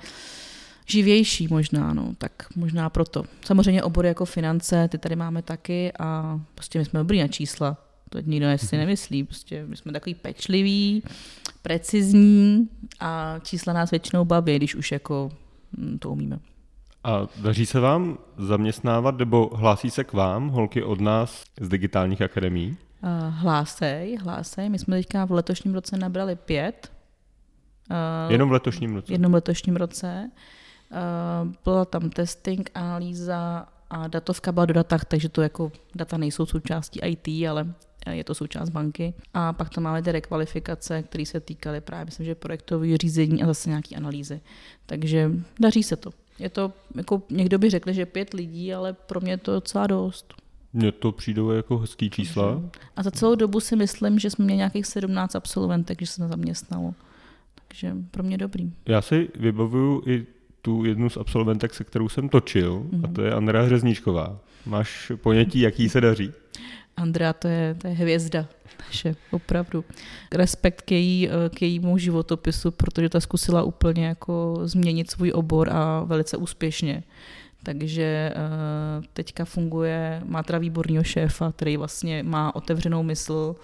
živější 0.86 1.48
možná, 1.48 1.94
no, 1.94 2.14
tak 2.18 2.32
možná 2.56 2.90
proto. 2.90 3.24
Samozřejmě 3.44 3.82
obory 3.82 4.08
jako 4.08 4.24
finance, 4.24 4.88
ty 4.88 4.98
tady 4.98 5.16
máme 5.16 5.42
taky 5.42 5.92
a 5.98 6.40
prostě 6.54 6.78
my 6.78 6.84
jsme 6.84 6.98
dobrý 6.98 7.20
na 7.20 7.28
čísla, 7.28 7.85
to 8.22 8.30
nikdo 8.30 8.58
si 8.58 8.76
mhm. 8.76 8.80
nemyslí, 8.84 9.24
prostě 9.24 9.64
my 9.66 9.76
jsme 9.76 9.92
takový 9.92 10.14
pečlivý, 10.14 11.02
precizní 11.62 12.68
a 13.00 13.38
čísla 13.42 13.72
nás 13.72 13.90
většinou 13.90 14.24
baví, 14.24 14.56
když 14.56 14.74
už 14.74 14.92
jako 14.92 15.30
hm, 15.78 15.98
to 15.98 16.10
umíme. 16.10 16.38
A 17.04 17.26
daří 17.36 17.66
se 17.66 17.80
vám 17.80 18.18
zaměstnávat, 18.38 19.18
nebo 19.18 19.50
hlásí 19.54 19.90
se 19.90 20.04
k 20.04 20.12
vám 20.12 20.48
holky 20.48 20.82
od 20.82 21.00
nás 21.00 21.44
z 21.60 21.68
digitálních 21.68 22.22
akademií? 22.22 22.76
Uh, 23.02 23.34
hlásej, 23.34 24.16
hlásej. 24.16 24.68
My 24.68 24.78
jsme 24.78 24.96
teďka 24.96 25.24
v 25.24 25.32
letošním 25.32 25.74
roce 25.74 25.96
nabrali 25.96 26.36
pět. 26.36 26.92
Uh, 27.90 28.32
jenom 28.32 28.48
v 28.48 28.52
letošním 28.52 28.94
roce? 28.94 29.12
Jenom 29.12 29.32
v 29.32 29.34
letošním 29.34 29.76
roce. 29.76 30.30
Uh, 30.90 31.52
byla 31.64 31.84
tam 31.84 32.10
testing, 32.10 32.70
analýza 32.74 33.68
a 33.90 34.08
datovka 34.08 34.52
byla 34.52 34.66
do 34.66 34.74
datách, 34.74 35.04
takže 35.04 35.28
to 35.28 35.42
jako 35.42 35.72
data 35.94 36.16
nejsou 36.16 36.46
součástí 36.46 37.00
IT, 37.00 37.48
ale 37.50 37.74
je 38.12 38.24
to 38.24 38.34
součást 38.34 38.68
banky. 38.68 39.14
A 39.34 39.52
pak 39.52 39.70
tam 39.70 39.84
máme 39.84 40.02
ty 40.02 40.12
rekvalifikace, 40.12 41.02
které 41.02 41.26
se 41.26 41.40
týkaly 41.40 41.80
právě, 41.80 42.04
myslím, 42.04 42.26
že 42.26 42.34
projektové 42.34 42.96
řízení 42.96 43.42
a 43.42 43.46
zase 43.46 43.68
nějaké 43.68 43.96
analýzy. 43.96 44.40
Takže 44.86 45.30
daří 45.60 45.82
se 45.82 45.96
to. 45.96 46.10
Je 46.38 46.48
to, 46.48 46.72
jako 46.94 47.22
někdo 47.30 47.58
by 47.58 47.70
řekl, 47.70 47.92
že 47.92 48.06
pět 48.06 48.34
lidí, 48.34 48.74
ale 48.74 48.92
pro 48.92 49.20
mě 49.20 49.32
je 49.32 49.36
to 49.36 49.52
docela 49.52 49.86
dost. 49.86 50.34
Mně 50.72 50.92
to 50.92 51.12
přijde 51.12 51.42
jako 51.56 51.78
hezký 51.78 52.10
čísla. 52.10 52.62
A 52.96 53.02
za 53.02 53.10
celou 53.10 53.34
dobu 53.34 53.60
si 53.60 53.76
myslím, 53.76 54.18
že 54.18 54.30
jsme 54.30 54.44
měli 54.44 54.56
nějakých 54.56 54.86
17 54.86 55.36
absolventek, 55.36 56.00
že 56.00 56.06
se 56.06 56.28
zaměstnalo. 56.28 56.94
Takže 57.68 57.96
pro 58.10 58.22
mě 58.22 58.38
dobrý. 58.38 58.72
Já 58.86 59.02
si 59.02 59.28
vybavuju 59.34 60.02
i 60.06 60.26
tu 60.62 60.84
jednu 60.84 61.10
z 61.10 61.16
absolventek, 61.16 61.74
se 61.74 61.84
kterou 61.84 62.08
jsem 62.08 62.28
točil, 62.28 62.80
mm-hmm. 62.80 63.04
a 63.04 63.12
to 63.12 63.22
je 63.22 63.32
Andrea 63.32 63.62
Hřezníčková. 63.62 64.38
Máš 64.66 65.12
ponětí, 65.16 65.60
jaký 65.60 65.88
se 65.88 66.00
daří? 66.00 66.32
Andrea, 66.96 67.32
to 67.32 67.48
je, 67.48 67.74
to 67.74 67.86
je 67.86 67.94
hvězda 67.94 68.46
naše, 68.86 69.16
opravdu. 69.30 69.84
Respekt 70.32 70.82
k, 70.82 70.90
její, 70.92 71.30
k 71.54 71.62
jejímu 71.62 71.98
životopisu, 71.98 72.70
protože 72.70 73.08
ta 73.08 73.20
zkusila 73.20 73.62
úplně 73.62 74.06
jako 74.06 74.60
změnit 74.62 75.10
svůj 75.10 75.32
obor 75.34 75.68
a 75.72 76.04
velice 76.04 76.36
úspěšně 76.36 77.02
takže 77.66 78.34
uh, 78.36 79.04
teďka 79.12 79.44
funguje, 79.44 80.22
má 80.24 80.42
teda 80.42 80.58
výborného 80.58 81.04
šéfa, 81.04 81.52
který 81.52 81.76
vlastně 81.76 82.22
má 82.22 82.54
otevřenou 82.54 83.02
mysl 83.02 83.56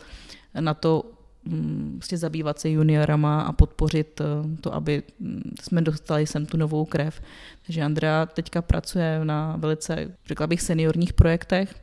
na 0.60 0.74
to, 0.74 1.04
um, 1.46 1.92
vlastně 1.92 2.18
zabývat 2.18 2.58
se 2.58 2.70
juniorama 2.70 3.42
a 3.42 3.52
podpořit 3.52 4.20
uh, 4.20 4.26
to, 4.60 4.74
aby 4.74 5.02
mm, 5.20 5.54
jsme 5.60 5.82
dostali 5.82 6.26
sem 6.26 6.46
tu 6.46 6.56
novou 6.56 6.84
krev. 6.84 7.20
Takže 7.66 7.82
Andrea 7.82 8.26
teďka 8.26 8.62
pracuje 8.62 9.20
na 9.24 9.56
velice, 9.56 10.16
řekla 10.26 10.46
bych, 10.46 10.62
seniorních 10.62 11.12
projektech. 11.12 11.81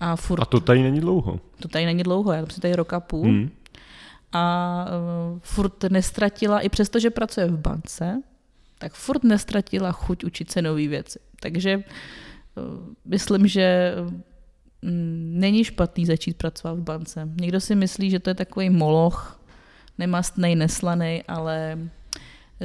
A, 0.00 0.16
furt, 0.16 0.40
a 0.40 0.44
to 0.44 0.60
tady 0.60 0.82
není 0.82 1.00
dlouho. 1.00 1.40
To 1.60 1.68
tady 1.68 1.86
není 1.86 2.02
dlouho, 2.02 2.32
já 2.32 2.46
jsem 2.46 2.60
tady 2.60 2.76
roka 2.76 3.00
půl. 3.00 3.24
Hmm. 3.24 3.50
A 4.32 4.84
uh, 5.32 5.38
furt 5.42 5.84
nestratila, 5.84 6.60
i 6.60 6.68
přesto, 6.68 6.98
že 6.98 7.10
pracuje 7.10 7.46
v 7.46 7.58
bance, 7.58 8.22
tak 8.78 8.92
furt 8.92 9.24
nestratila 9.24 9.92
chuť 9.92 10.24
učit 10.24 10.50
se 10.50 10.62
nové 10.62 10.88
věci. 10.88 11.18
Takže 11.40 11.70
eh, 11.70 12.60
myslím, 13.04 13.46
že 13.46 13.94
mm, 14.82 15.32
není 15.36 15.64
špatný 15.64 16.06
začít 16.06 16.36
pracovat 16.36 16.78
v 16.78 16.82
bance. 16.82 17.28
Někdo 17.40 17.60
si 17.60 17.74
myslí, 17.74 18.10
že 18.10 18.18
to 18.18 18.30
je 18.30 18.34
takový 18.34 18.70
moloch, 18.70 19.40
nemastný, 19.98 20.56
neslaný, 20.56 21.22
ale 21.28 21.78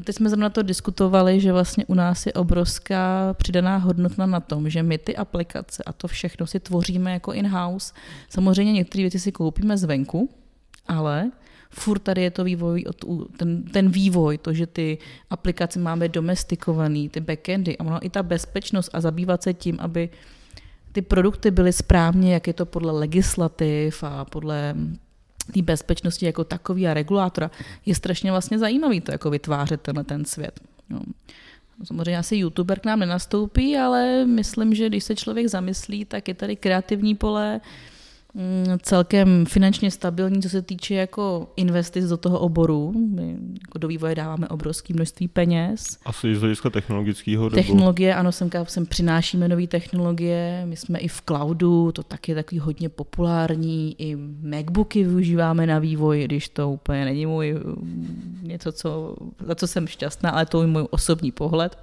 teď 0.01 0.15
jsme 0.15 0.29
zrovna 0.29 0.49
to 0.49 0.63
diskutovali, 0.63 1.39
že 1.39 1.51
vlastně 1.51 1.85
u 1.85 1.93
nás 1.93 2.25
je 2.25 2.33
obrovská 2.33 3.33
přidaná 3.33 3.77
hodnota 3.77 4.25
na 4.25 4.39
tom, 4.39 4.69
že 4.69 4.83
my 4.83 4.97
ty 4.97 5.15
aplikace 5.15 5.83
a 5.83 5.93
to 5.93 6.07
všechno 6.07 6.47
si 6.47 6.59
tvoříme 6.59 7.13
jako 7.13 7.33
in-house. 7.33 7.93
Samozřejmě 8.29 8.73
některé 8.73 9.03
věci 9.03 9.19
si 9.19 9.31
koupíme 9.31 9.77
zvenku, 9.77 10.29
ale 10.87 11.31
furt 11.69 11.99
tady 11.99 12.21
je 12.21 12.31
to 12.31 12.43
vývoj, 12.43 12.83
ten, 13.37 13.63
ten 13.63 13.89
vývoj, 13.89 14.37
to, 14.37 14.53
že 14.53 14.67
ty 14.67 14.97
aplikace 15.29 15.79
máme 15.79 16.09
domestikovaný, 16.09 17.09
ty 17.09 17.19
backendy 17.19 17.77
a 17.77 17.97
i 17.97 18.09
ta 18.09 18.23
bezpečnost 18.23 18.89
a 18.93 19.01
zabývat 19.01 19.43
se 19.43 19.53
tím, 19.53 19.77
aby 19.79 20.09
ty 20.91 21.01
produkty 21.01 21.51
byly 21.51 21.73
správně, 21.73 22.33
jak 22.33 22.47
je 22.47 22.53
to 22.53 22.65
podle 22.65 22.91
legislativ 22.91 24.03
a 24.03 24.25
podle 24.25 24.75
té 25.53 25.61
bezpečnosti 25.61 26.25
jako 26.25 26.43
takový 26.43 26.87
a 26.87 26.93
regulátora, 26.93 27.51
je 27.85 27.95
strašně 27.95 28.31
vlastně 28.31 28.59
zajímavý 28.59 29.01
to 29.01 29.11
jako 29.11 29.29
vytvářet 29.29 29.81
tenhle 29.81 30.03
ten 30.03 30.25
svět. 30.25 30.59
No. 30.89 30.99
Samozřejmě 31.83 32.17
asi 32.17 32.35
youtuber 32.35 32.79
k 32.79 32.85
nám 32.85 32.99
nenastoupí, 32.99 33.77
ale 33.77 34.25
myslím, 34.25 34.75
že 34.75 34.89
když 34.89 35.03
se 35.03 35.15
člověk 35.15 35.47
zamyslí, 35.47 36.05
tak 36.05 36.27
je 36.27 36.33
tady 36.33 36.55
kreativní 36.55 37.15
pole, 37.15 37.61
celkem 38.81 39.45
finančně 39.45 39.91
stabilní, 39.91 40.41
co 40.41 40.49
se 40.49 40.61
týče 40.61 40.93
jako 40.95 41.53
investic 41.55 42.05
do 42.05 42.17
toho 42.17 42.39
oboru. 42.39 42.93
My 43.15 43.37
jako 43.61 43.77
do 43.77 43.87
vývoje 43.87 44.15
dáváme 44.15 44.47
obrovské 44.47 44.93
množství 44.93 45.27
peněz. 45.27 45.97
Asi 46.05 46.35
z 46.35 46.39
hlediska 46.39 46.69
technologického 46.69 47.49
dobu. 47.49 47.55
Technologie, 47.55 48.15
ano, 48.15 48.31
sem, 48.31 48.49
sem 48.63 48.85
přinášíme 48.85 49.47
nové 49.47 49.67
technologie, 49.67 50.63
my 50.65 50.75
jsme 50.75 50.99
i 50.99 51.07
v 51.07 51.21
cloudu, 51.21 51.91
to 51.91 52.03
taky 52.03 52.31
je 52.31 52.35
takový 52.35 52.59
hodně 52.59 52.89
populární, 52.89 53.95
i 54.01 54.15
Macbooky 54.41 55.03
využíváme 55.03 55.67
na 55.67 55.79
vývoj, 55.79 56.23
když 56.23 56.49
to 56.49 56.69
úplně 56.69 57.05
není 57.05 57.25
můj 57.25 57.59
něco, 58.41 58.71
co, 58.71 59.15
za 59.45 59.55
co 59.55 59.67
jsem 59.67 59.87
šťastná, 59.87 60.29
ale 60.29 60.45
to 60.45 60.61
je 60.61 60.67
můj 60.67 60.87
osobní 60.89 61.31
pohled. 61.31 61.77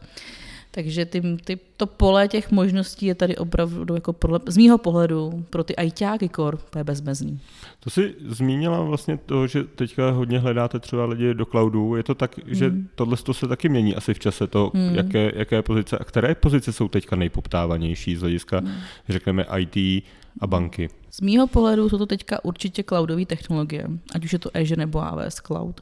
Takže 0.71 1.05
ty, 1.05 1.23
ty, 1.45 1.59
to 1.77 1.87
pole 1.87 2.29
těch 2.29 2.51
možností 2.51 3.07
je 3.07 3.15
tady 3.15 3.37
opravdu, 3.37 3.95
jako 3.95 4.13
podle, 4.13 4.41
z 4.47 4.57
mýho 4.57 4.79
pohledu, 4.79 5.45
pro 5.51 5.65
ty 5.65 5.77
ajťáky 5.77 6.29
kor, 6.29 6.57
to 6.71 6.79
je 6.79 6.85
bezmezný. 6.85 7.41
To 7.81 7.91
si 7.91 8.15
zmínila 8.27 8.81
vlastně 8.81 9.17
to, 9.17 9.47
že 9.47 9.65
teďka 9.65 10.11
hodně 10.11 10.39
hledáte 10.39 10.79
třeba 10.79 11.05
lidi 11.05 11.35
do 11.35 11.47
cloudu. 11.47 11.97
Je 11.97 12.03
to 12.03 12.15
tak, 12.15 12.41
že 12.47 12.69
hmm. 12.69 12.89
tohle 12.95 13.17
to 13.17 13.35
se 13.35 13.49
taky 13.49 13.69
mění 13.69 13.97
asi 13.97 14.15
v 14.15 14.19
čase, 14.19 14.47
to, 14.47 14.71
hmm. 14.75 14.95
jaké, 14.95 15.33
jaké 15.35 15.63
pozice 15.63 15.99
a 15.99 16.05
které 16.05 16.35
pozice 16.35 16.73
jsou 16.73 16.89
teďka 16.89 17.17
nejpoptávanější 17.17 18.17
z 18.17 18.21
hlediska, 18.21 18.59
hmm. 18.59 18.75
řekneme, 19.09 19.47
IT, 19.59 20.05
a 20.41 20.47
banky? 20.47 20.89
Z 21.11 21.21
mýho 21.21 21.47
pohledu 21.47 21.89
jsou 21.89 21.99
to 21.99 22.07
teďka 22.07 22.45
určitě 22.45 22.83
cloudové 22.83 23.27
technologie, 23.27 23.87
ať 24.15 24.25
už 24.25 24.33
je 24.33 24.39
to 24.39 24.57
Azure 24.57 24.77
nebo 24.79 25.01
AWS 25.01 25.35
Cloud. 25.35 25.81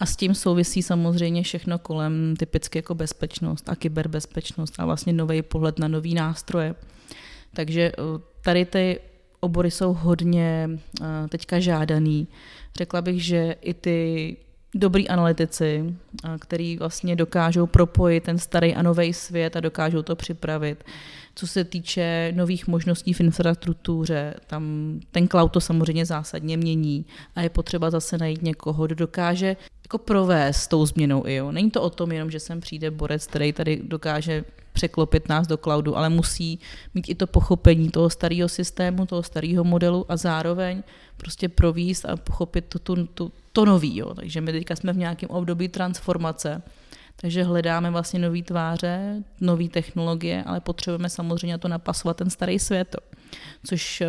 A 0.00 0.06
s 0.06 0.16
tím 0.16 0.34
souvisí 0.34 0.82
samozřejmě 0.82 1.42
všechno 1.42 1.78
kolem 1.78 2.34
typicky 2.38 2.78
jako 2.78 2.94
bezpečnost 2.94 3.68
a 3.68 3.76
kyberbezpečnost 3.76 4.74
a 4.78 4.86
vlastně 4.86 5.12
nový 5.12 5.42
pohled 5.42 5.78
na 5.78 5.88
nový 5.88 6.14
nástroje. 6.14 6.74
Takže 7.54 7.92
eh, 7.98 8.02
tady 8.42 8.64
ty 8.64 9.00
obory 9.40 9.70
jsou 9.70 9.92
hodně 9.92 10.70
eh, 10.70 11.28
teďka 11.28 11.60
žádaný. 11.60 12.28
Řekla 12.76 13.02
bych, 13.02 13.24
že 13.24 13.56
i 13.60 13.74
ty 13.74 14.36
dobrý 14.76 15.08
analytici, 15.08 15.94
který 16.38 16.76
vlastně 16.76 17.16
dokážou 17.16 17.66
propojit 17.66 18.24
ten 18.24 18.38
starý 18.38 18.74
a 18.74 18.82
nový 18.82 19.12
svět 19.12 19.56
a 19.56 19.60
dokážou 19.60 20.02
to 20.02 20.16
připravit. 20.16 20.84
Co 21.34 21.46
se 21.46 21.64
týče 21.64 22.32
nových 22.36 22.66
možností 22.66 23.12
v 23.12 23.20
infrastruktuře, 23.20 24.34
tam 24.46 24.64
ten 25.10 25.28
cloud 25.28 25.52
to 25.52 25.60
samozřejmě 25.60 26.06
zásadně 26.06 26.56
mění 26.56 27.06
a 27.34 27.40
je 27.40 27.50
potřeba 27.50 27.90
zase 27.90 28.18
najít 28.18 28.42
někoho, 28.42 28.86
kdo 28.86 28.94
dokáže 28.94 29.56
jako 29.84 29.98
provést 29.98 30.66
tou 30.66 30.86
změnou 30.86 31.26
IO. 31.26 31.52
Není 31.52 31.70
to 31.70 31.82
o 31.82 31.90
tom 31.90 32.12
jenom, 32.12 32.30
že 32.30 32.40
sem 32.40 32.60
přijde 32.60 32.90
borec, 32.90 33.26
který 33.26 33.52
tady 33.52 33.80
dokáže 33.84 34.44
překlopit 34.76 35.28
nás 35.28 35.46
do 35.46 35.56
cloudu, 35.56 35.96
ale 35.96 36.08
musí 36.08 36.60
mít 36.94 37.08
i 37.08 37.14
to 37.14 37.26
pochopení 37.26 37.88
toho 37.90 38.10
starého 38.10 38.48
systému, 38.48 39.06
toho 39.06 39.22
starého 39.22 39.64
modelu 39.64 40.04
a 40.08 40.16
zároveň 40.16 40.82
prostě 41.16 41.48
províst 41.48 42.04
a 42.04 42.16
pochopit 42.16 42.64
to, 42.68 42.78
to, 42.78 43.06
to, 43.06 43.30
to 43.52 43.64
nový. 43.64 43.96
Jo. 43.96 44.14
Takže 44.14 44.40
my 44.40 44.52
teďka 44.52 44.76
jsme 44.76 44.92
v 44.92 44.96
nějakém 44.96 45.30
období 45.30 45.68
transformace, 45.68 46.62
takže 47.16 47.44
hledáme 47.44 47.90
vlastně 47.90 48.20
nové 48.20 48.42
tváře, 48.42 49.24
nové 49.40 49.68
technologie, 49.68 50.44
ale 50.44 50.60
potřebujeme 50.60 51.08
samozřejmě 51.08 51.58
to 51.58 51.68
napasovat 51.68 52.16
ten 52.16 52.30
starý 52.30 52.58
svět, 52.58 52.96
což 53.64 54.00
eh, 54.00 54.06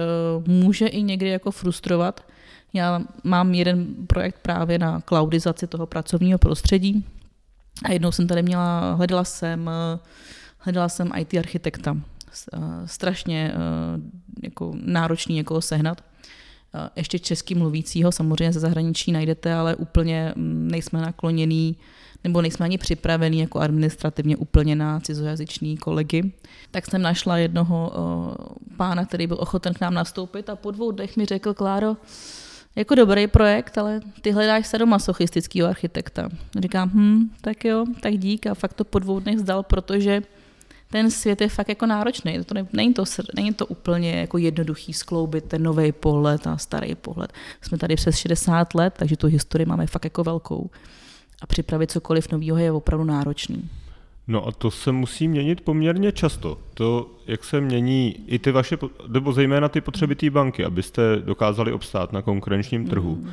může 0.47 0.87
i 0.87 1.01
někdy 1.01 1.29
jako 1.29 1.51
frustrovat. 1.51 2.27
Já 2.73 3.01
mám 3.23 3.53
jeden 3.53 3.87
projekt 4.07 4.39
právě 4.41 4.79
na 4.79 4.99
cloudizaci 4.99 5.67
toho 5.67 5.87
pracovního 5.87 6.39
prostředí 6.39 7.05
a 7.83 7.91
jednou 7.91 8.11
jsem 8.11 8.27
tady 8.27 8.43
měla, 8.43 8.93
hledala 8.93 9.23
jsem, 9.23 9.69
eh, 9.69 9.99
hledala 10.57 10.89
jsem 10.89 11.11
IT 11.17 11.33
architekta. 11.33 11.97
Eh, 12.53 12.57
strašně 12.85 13.53
jako 14.43 14.73
náročný 14.81 15.35
někoho 15.35 15.61
sehnat 15.61 16.03
ještě 16.95 17.19
český 17.19 17.55
mluvícího, 17.55 18.11
samozřejmě 18.11 18.53
ze 18.53 18.59
zahraničí 18.59 19.11
najdete, 19.11 19.53
ale 19.53 19.75
úplně 19.75 20.33
mm, 20.35 20.67
nejsme 20.71 21.01
nakloněný 21.01 21.77
nebo 22.23 22.41
nejsme 22.41 22.65
ani 22.65 22.77
připravení 22.77 23.39
jako 23.39 23.59
administrativně 23.59 24.37
úplně 24.37 24.75
na 24.75 24.99
cizojazyční 24.99 25.77
kolegy, 25.77 26.31
tak 26.71 26.85
jsem 26.85 27.01
našla 27.01 27.37
jednoho 27.37 27.91
pána, 28.77 29.05
který 29.05 29.27
byl 29.27 29.37
ochoten 29.39 29.73
k 29.73 29.81
nám 29.81 29.93
nastoupit 29.93 30.49
a 30.49 30.55
po 30.55 30.71
dvou 30.71 30.91
dnech 30.91 31.17
mi 31.17 31.25
řekl, 31.25 31.53
Kláro, 31.53 31.97
jako 32.75 32.95
dobrý 32.95 33.27
projekt, 33.27 33.77
ale 33.77 34.01
ty 34.21 34.31
hledáš 34.31 34.67
sadomasochistického 34.67 35.69
architekta. 35.69 36.29
Říkám, 36.59 36.89
hm, 36.93 37.29
tak 37.41 37.65
jo, 37.65 37.85
tak 38.01 38.17
dík 38.17 38.47
a 38.47 38.53
fakt 38.53 38.73
to 38.73 38.83
po 38.83 38.99
dvou 38.99 39.19
dnech 39.19 39.39
zdal, 39.39 39.63
protože 39.63 40.21
ten 40.89 41.11
svět 41.11 41.41
je 41.41 41.49
fakt 41.49 41.69
jako 41.69 41.85
náročný. 41.85 42.43
To 42.43 42.53
ne, 42.53 42.67
není, 42.73 42.93
to, 42.93 43.03
není 43.35 43.53
to 43.53 43.65
úplně 43.65 44.11
jako 44.11 44.37
jednoduchý 44.37 44.93
skloubit 44.93 45.45
ten 45.45 45.63
nový 45.63 45.91
pohled 45.91 46.47
a 46.47 46.57
starý 46.57 46.95
pohled. 46.95 47.33
Jsme 47.61 47.77
tady 47.77 47.95
přes 47.95 48.17
60 48.17 48.75
let, 48.75 48.93
takže 48.97 49.17
tu 49.17 49.27
historii 49.27 49.65
máme 49.65 49.87
fakt 49.87 50.03
jako 50.03 50.23
velkou. 50.23 50.69
A 51.41 51.47
připravit 51.47 51.91
cokoliv 51.91 52.31
nového 52.31 52.57
je 52.57 52.71
opravdu 52.71 53.05
náročný. 53.05 53.69
No 54.27 54.47
a 54.47 54.51
to 54.51 54.71
se 54.71 54.91
musí 54.91 55.27
měnit 55.27 55.61
poměrně 55.61 56.11
často. 56.11 56.57
To, 56.73 57.11
jak 57.27 57.43
se 57.43 57.61
mění 57.61 58.15
i 58.27 58.39
ty 58.39 58.51
vaše, 58.51 58.77
nebo 59.07 59.33
zejména 59.33 59.69
ty 59.69 59.81
potřeby 59.81 60.15
té 60.15 60.29
banky, 60.29 60.65
abyste 60.65 61.01
dokázali 61.15 61.73
obstát 61.73 62.13
na 62.13 62.21
konkurenčním 62.21 62.87
trhu. 62.87 63.15
Hmm. 63.15 63.31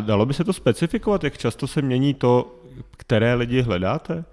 Dalo 0.00 0.26
by 0.26 0.34
se 0.34 0.44
to 0.44 0.52
specifikovat, 0.52 1.24
jak 1.24 1.38
často 1.38 1.66
se 1.66 1.82
mění 1.82 2.14
to, 2.14 2.54
které 2.96 3.34
lidi 3.34 3.62
hledáte? 3.62 4.24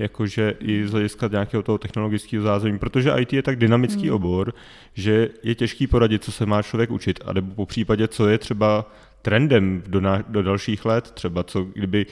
Jakože 0.00 0.54
i 0.60 0.88
z 0.88 0.90
hlediska 0.90 1.28
nějakého 1.32 1.62
toho 1.62 1.78
technologického 1.78 2.44
zázemí, 2.44 2.78
protože 2.78 3.12
IT 3.18 3.32
je 3.32 3.42
tak 3.42 3.56
dynamický 3.56 4.02
hmm. 4.02 4.14
obor, 4.14 4.54
že 4.94 5.28
je 5.42 5.54
těžký 5.54 5.86
poradit, 5.86 6.24
co 6.24 6.32
se 6.32 6.46
má 6.46 6.62
člověk 6.62 6.90
učit, 6.90 7.20
a 7.24 7.32
nebo 7.32 7.54
po 7.54 7.66
případě, 7.66 8.08
co 8.08 8.28
je 8.28 8.38
třeba 8.38 8.90
trendem 9.22 9.82
do, 9.86 10.00
na, 10.00 10.24
do 10.28 10.42
dalších 10.42 10.84
let, 10.84 11.10
třeba 11.10 11.42
co, 11.42 11.64
kdyby 11.64 12.06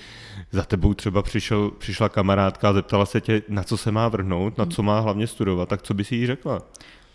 za 0.52 0.62
tebou 0.62 0.94
třeba 0.94 1.22
přišel, 1.22 1.70
přišla 1.70 2.08
kamarádka 2.08 2.68
a 2.68 2.72
zeptala 2.72 3.06
se 3.06 3.20
tě, 3.20 3.42
na 3.48 3.62
co 3.62 3.76
se 3.76 3.90
má 3.90 4.08
vrhnout, 4.08 4.58
na 4.58 4.66
co 4.66 4.82
má 4.82 5.00
hlavně 5.00 5.26
studovat, 5.26 5.68
tak 5.68 5.82
co 5.82 5.94
by 5.94 6.04
si 6.04 6.16
jí 6.16 6.26
řekla? 6.26 6.62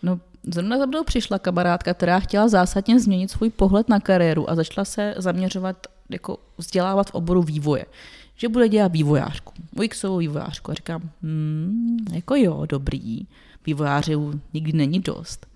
No, 0.03 0.19
zrovna 0.43 0.77
za 0.77 0.85
mnou 0.85 1.03
přišla 1.03 1.39
kamarádka, 1.39 1.93
která 1.93 2.19
chtěla 2.19 2.47
zásadně 2.47 2.99
změnit 2.99 3.31
svůj 3.31 3.49
pohled 3.49 3.89
na 3.89 3.99
kariéru 3.99 4.49
a 4.49 4.55
začala 4.55 4.85
se 4.85 5.13
zaměřovat, 5.17 5.87
jako 6.09 6.37
vzdělávat 6.57 7.09
v 7.09 7.15
oboru 7.15 7.43
vývoje 7.43 7.85
že 8.35 8.49
bude 8.49 8.69
dělat 8.69 8.91
vývojářku, 8.91 9.53
UXovou 9.75 10.17
vývojářku. 10.17 10.71
A 10.71 10.73
říkám, 10.73 11.09
hmm, 11.23 11.97
jako 12.13 12.35
jo, 12.35 12.65
dobrý, 12.69 13.27
vývojářů 13.65 14.41
nikdy 14.53 14.73
není 14.73 14.99
dost. 14.99 15.47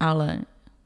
Ale 0.00 0.38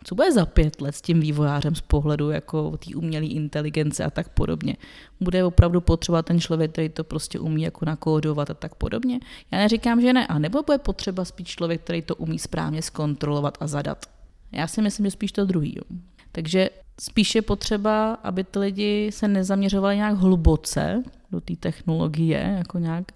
co 0.05 0.15
bude 0.15 0.33
za 0.33 0.47
pět 0.47 0.81
let 0.81 0.93
s 0.95 1.01
tím 1.01 1.21
vývojářem 1.21 1.75
z 1.75 1.81
pohledu 1.81 2.31
jako 2.31 2.77
té 2.77 2.95
umělé 2.95 3.27
inteligence 3.27 4.05
a 4.05 4.11
tak 4.11 4.29
podobně. 4.29 4.77
Bude 5.21 5.45
opravdu 5.45 5.81
potřeba 5.81 6.23
ten 6.23 6.41
člověk, 6.41 6.73
který 6.73 6.89
to 6.89 7.05
prostě 7.05 7.39
umí 7.39 7.63
jako 7.63 7.85
nakódovat 7.85 8.51
a 8.51 8.55
tak 8.55 8.75
podobně. 8.75 9.21
Já 9.51 9.59
neříkám, 9.59 10.01
že 10.01 10.13
ne. 10.13 10.27
A 10.27 10.39
nebo 10.39 10.63
bude 10.63 10.79
potřeba 10.79 11.25
spíš 11.25 11.49
člověk, 11.49 11.81
který 11.81 12.03
to 12.03 12.17
umí 12.17 12.39
správně 12.39 12.83
zkontrolovat 12.83 13.59
a 13.61 13.67
zadat. 13.67 14.07
Já 14.53 14.67
si 14.67 14.83
myslím, 14.83 15.07
že 15.07 15.11
spíš 15.11 15.33
to 15.33 15.45
druhý. 15.45 15.75
Jo. 15.77 15.99
Takže 16.33 16.71
spíš 17.01 17.35
je 17.35 17.43
potřeba, 17.43 18.15
aby 18.15 18.45
ty 18.45 18.59
lidi 18.59 19.11
se 19.13 19.29
nezaměřovali 19.29 19.97
nějak 19.97 20.17
hluboce 20.17 21.03
do 21.31 21.41
té 21.41 21.57
technologie, 21.57 22.55
jako 22.59 22.79
nějak, 22.79 23.13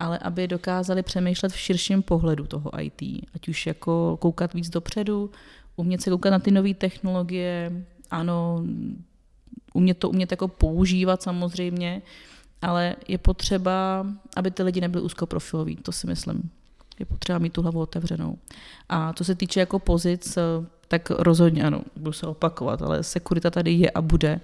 ale 0.00 0.18
aby 0.18 0.48
dokázali 0.48 1.02
přemýšlet 1.02 1.52
v 1.52 1.58
širším 1.58 2.02
pohledu 2.02 2.46
toho 2.46 2.70
IT, 2.80 3.02
ať 3.34 3.48
už 3.48 3.66
jako 3.66 4.16
koukat 4.20 4.54
víc 4.54 4.70
dopředu, 4.70 5.30
umět 5.76 6.02
se 6.02 6.10
koukat 6.10 6.32
na 6.32 6.38
ty 6.38 6.50
nové 6.50 6.74
technologie, 6.74 7.84
ano, 8.10 8.64
umět 9.74 9.98
to 9.98 10.10
umět 10.10 10.30
jako 10.30 10.48
používat 10.48 11.22
samozřejmě, 11.22 12.02
ale 12.62 12.96
je 13.08 13.18
potřeba, 13.18 14.06
aby 14.36 14.50
ty 14.50 14.62
lidi 14.62 14.80
nebyli 14.80 15.04
úzkoprofiloví, 15.04 15.76
to 15.76 15.92
si 15.92 16.06
myslím. 16.06 16.50
Je 17.00 17.06
potřeba 17.06 17.38
mít 17.38 17.52
tu 17.52 17.62
hlavu 17.62 17.80
otevřenou. 17.80 18.38
A 18.88 19.12
co 19.12 19.24
se 19.24 19.34
týče 19.34 19.60
jako 19.60 19.78
pozic, 19.78 20.38
tak 20.88 21.10
rozhodně 21.10 21.64
ano, 21.64 21.82
budu 21.96 22.12
se 22.12 22.26
opakovat, 22.26 22.82
ale 22.82 23.02
sekurita 23.02 23.50
tady 23.50 23.72
je 23.72 23.90
a 23.90 24.02
bude. 24.02 24.40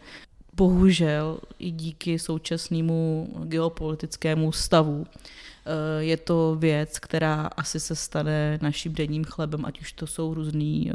Bohužel 0.56 1.38
i 1.58 1.70
díky 1.70 2.18
současnému 2.18 3.28
geopolitickému 3.44 4.52
stavu 4.52 5.06
eh, 5.06 6.04
je 6.04 6.16
to 6.16 6.56
věc, 6.58 6.98
která 6.98 7.50
asi 7.56 7.80
se 7.80 7.94
stane 7.94 8.58
naším 8.62 8.92
denním 8.92 9.24
chlebem, 9.24 9.64
ať 9.64 9.80
už 9.80 9.92
to 9.92 10.06
jsou 10.06 10.34
různé 10.34 10.84
eh, 10.88 10.92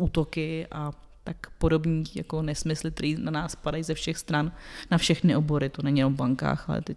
útoky 0.00 0.66
a 0.72 0.92
tak 1.24 1.36
podobní 1.58 2.04
jako 2.14 2.42
nesmysly, 2.42 2.90
které 2.90 3.14
na 3.18 3.30
nás 3.30 3.54
padají 3.54 3.82
ze 3.82 3.94
všech 3.94 4.18
stran, 4.18 4.52
na 4.90 4.98
všechny 4.98 5.36
obory. 5.36 5.68
To 5.68 5.82
není 5.82 6.04
o 6.04 6.10
bankách, 6.10 6.70
ale 6.70 6.82
teď 6.82 6.96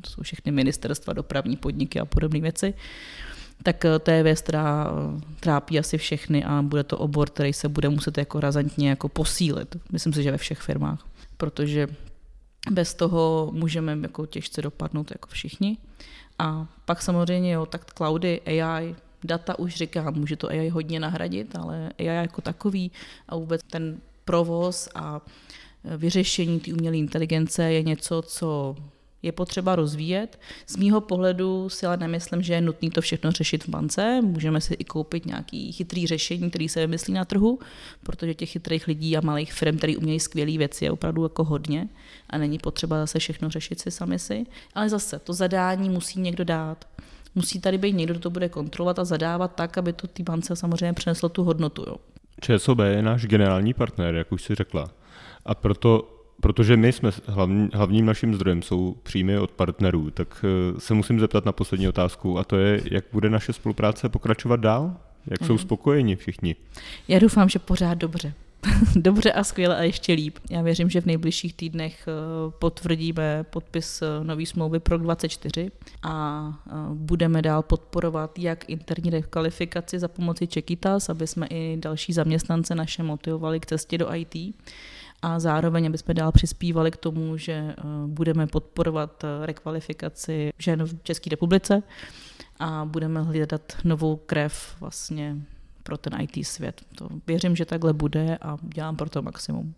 to 0.00 0.10
jsou 0.10 0.22
všechny 0.22 0.52
ministerstva, 0.52 1.12
dopravní 1.12 1.56
podniky 1.56 2.00
a 2.00 2.04
podobné 2.04 2.40
věci. 2.40 2.74
Uh, 2.74 3.37
tak 3.62 3.84
eh, 3.84 3.98
to 3.98 4.10
je 4.10 4.22
věc, 4.22 4.40
která 4.40 4.86
eh, 4.86 5.20
trápí 5.40 5.78
asi 5.78 5.98
všechny 5.98 6.44
a 6.44 6.62
bude 6.62 6.84
to 6.84 6.98
obor, 6.98 7.30
který 7.30 7.52
se 7.52 7.68
bude 7.68 7.88
muset 7.88 8.18
jako 8.18 8.40
razantně 8.40 8.88
jako 8.88 9.08
posílit. 9.08 9.76
Myslím 9.92 10.12
si, 10.12 10.22
že 10.22 10.30
ve 10.30 10.38
všech 10.38 10.58
firmách, 10.58 11.06
protože 11.36 11.88
bez 12.70 12.94
toho 12.94 13.50
můžeme 13.52 13.98
jako 14.02 14.26
těžce 14.26 14.62
dopadnout 14.62 15.10
jako 15.10 15.28
všichni. 15.28 15.76
A 16.38 16.66
pak 16.84 17.02
samozřejmě, 17.02 17.52
jo, 17.52 17.66
tak 17.66 17.94
cloudy, 17.94 18.40
AI, 18.40 18.94
data 19.24 19.58
už 19.58 19.74
říkám, 19.74 20.14
může 20.14 20.36
to 20.36 20.48
AI 20.48 20.68
hodně 20.68 21.00
nahradit, 21.00 21.56
ale 21.56 21.90
AI 21.98 22.06
jako 22.06 22.40
takový 22.40 22.92
a 23.28 23.36
vůbec 23.36 23.62
ten 23.70 24.00
provoz 24.24 24.88
a 24.94 25.20
eh, 25.84 25.96
vyřešení 25.96 26.60
té 26.60 26.72
umělé 26.72 26.96
inteligence 26.96 27.72
je 27.72 27.82
něco, 27.82 28.22
co 28.22 28.76
je 29.22 29.32
potřeba 29.32 29.76
rozvíjet. 29.76 30.40
Z 30.66 30.76
mýho 30.76 31.00
pohledu 31.00 31.68
si 31.68 31.86
ale 31.86 31.96
nemyslím, 31.96 32.42
že 32.42 32.54
je 32.54 32.60
nutné 32.60 32.90
to 32.90 33.00
všechno 33.00 33.32
řešit 33.32 33.64
v 33.64 33.68
bance. 33.68 34.20
Můžeme 34.22 34.60
si 34.60 34.74
i 34.74 34.84
koupit 34.84 35.26
nějaký 35.26 35.72
chytrý 35.72 36.06
řešení, 36.06 36.50
který 36.50 36.68
se 36.68 36.80
vymyslí 36.80 37.14
na 37.14 37.24
trhu, 37.24 37.58
protože 38.02 38.34
těch 38.34 38.50
chytrých 38.50 38.86
lidí 38.86 39.16
a 39.16 39.20
malých 39.20 39.52
firm, 39.52 39.78
který 39.78 39.96
umějí 39.96 40.20
skvělé 40.20 40.58
věci, 40.58 40.84
je 40.84 40.90
opravdu 40.90 41.22
jako 41.22 41.44
hodně 41.44 41.88
a 42.30 42.38
není 42.38 42.58
potřeba 42.58 42.96
zase 42.96 43.18
všechno 43.18 43.50
řešit 43.50 43.80
si 43.80 43.90
sami 43.90 44.18
si. 44.18 44.46
Ale 44.74 44.88
zase 44.88 45.18
to 45.18 45.32
zadání 45.32 45.90
musí 45.90 46.20
někdo 46.20 46.44
dát. 46.44 46.84
Musí 47.34 47.60
tady 47.60 47.78
být 47.78 47.92
někdo, 47.92 48.14
kdo 48.14 48.20
to 48.20 48.30
bude 48.30 48.48
kontrolovat 48.48 48.98
a 48.98 49.04
zadávat 49.04 49.54
tak, 49.54 49.78
aby 49.78 49.92
to 49.92 50.06
té 50.06 50.22
bance 50.22 50.56
samozřejmě 50.56 50.92
přineslo 50.92 51.28
tu 51.28 51.44
hodnotu. 51.44 51.84
Jo. 51.86 51.96
ČSOB 52.40 52.78
je 52.78 53.02
náš 53.02 53.26
generální 53.26 53.74
partner, 53.74 54.14
jak 54.14 54.32
už 54.32 54.42
si 54.42 54.54
řekla. 54.54 54.90
A 55.44 55.54
proto 55.54 56.17
protože 56.40 56.76
my 56.76 56.92
jsme 56.92 57.10
hlavní, 57.26 57.68
hlavním 57.72 58.06
naším 58.06 58.34
zdrojem 58.34 58.62
jsou 58.62 58.96
příjmy 59.02 59.38
od 59.38 59.50
partnerů, 59.50 60.10
tak 60.10 60.44
eh, 60.44 60.80
se 60.80 60.94
musím 60.94 61.20
zeptat 61.20 61.44
na 61.44 61.52
poslední 61.52 61.88
otázku 61.88 62.38
a 62.38 62.44
to 62.44 62.56
je, 62.56 62.80
jak 62.90 63.04
bude 63.12 63.30
naše 63.30 63.52
spolupráce 63.52 64.08
pokračovat 64.08 64.60
dál? 64.60 64.96
Jak 65.30 65.44
jsou 65.44 65.58
spokojeni 65.58 66.16
všichni? 66.16 66.56
Já 67.08 67.18
doufám, 67.18 67.48
že 67.48 67.58
pořád 67.58 67.94
dobře. 67.94 68.34
dobře 68.96 69.32
a 69.32 69.44
skvěle 69.44 69.76
a 69.76 69.82
ještě 69.82 70.12
líp. 70.12 70.38
Já 70.50 70.62
věřím, 70.62 70.90
že 70.90 71.00
v 71.00 71.06
nejbližších 71.06 71.54
týdnech 71.54 72.08
eh, 72.08 72.12
potvrdíme 72.58 73.44
podpis 73.50 74.02
eh, 74.02 74.24
nový 74.24 74.46
smlouvy 74.46 74.80
pro 74.80 74.98
24 74.98 75.70
a 76.02 76.52
budeme 76.94 77.42
dál 77.42 77.62
podporovat 77.62 78.38
jak 78.38 78.70
interní 78.70 79.10
rekvalifikaci 79.10 79.98
za 79.98 80.08
pomoci 80.08 80.46
Čekitas, 80.46 81.08
aby 81.08 81.26
jsme 81.26 81.46
i 81.46 81.76
další 81.80 82.12
zaměstnance 82.12 82.74
naše 82.74 83.02
motivovali 83.02 83.60
k 83.60 83.66
cestě 83.66 83.98
do 83.98 84.14
IT 84.14 84.54
a 85.22 85.40
zároveň, 85.40 85.86
aby 85.86 85.98
jsme 85.98 86.14
dál 86.14 86.32
přispívali 86.32 86.90
k 86.90 86.96
tomu, 86.96 87.36
že 87.36 87.74
budeme 88.06 88.46
podporovat 88.46 89.24
rekvalifikaci 89.44 90.50
žen 90.58 90.84
v 90.84 91.02
České 91.02 91.30
republice 91.30 91.82
a 92.60 92.84
budeme 92.84 93.22
hledat 93.22 93.62
novou 93.84 94.16
krev 94.16 94.76
vlastně 94.80 95.36
pro 95.82 95.96
ten 95.96 96.20
IT 96.20 96.46
svět. 96.46 96.82
To 96.94 97.08
věřím, 97.26 97.56
že 97.56 97.64
takhle 97.64 97.92
bude 97.92 98.38
a 98.42 98.56
dělám 98.62 98.96
pro 98.96 99.10
to 99.10 99.22
maximum. 99.22 99.74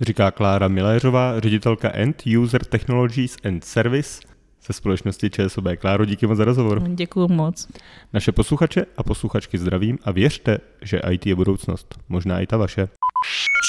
Říká 0.00 0.30
Klára 0.30 0.68
Miléřová, 0.68 1.40
ředitelka 1.40 1.90
End 1.90 2.22
User 2.38 2.64
Technologies 2.64 3.36
and 3.44 3.64
Service 3.64 4.20
ze 4.66 4.72
společnosti 4.72 5.30
ČSOB. 5.30 5.64
Kláro, 5.78 6.04
díky 6.04 6.26
moc 6.26 6.36
za 6.36 6.44
rozhovor. 6.44 6.82
Děkuji 6.88 7.28
moc. 7.28 7.68
Naše 8.12 8.32
posluchače 8.32 8.86
a 8.96 9.02
posluchačky 9.02 9.58
zdravím 9.58 9.98
a 10.04 10.10
věřte, 10.10 10.58
že 10.82 11.00
IT 11.10 11.26
je 11.26 11.34
budoucnost. 11.34 11.98
Možná 12.08 12.40
i 12.40 12.46
ta 12.46 12.56
vaše. 12.56 12.88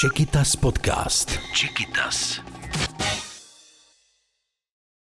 Čekitas 0.00 0.56
podcast. 0.56 1.38
Čekitas. 1.54 2.40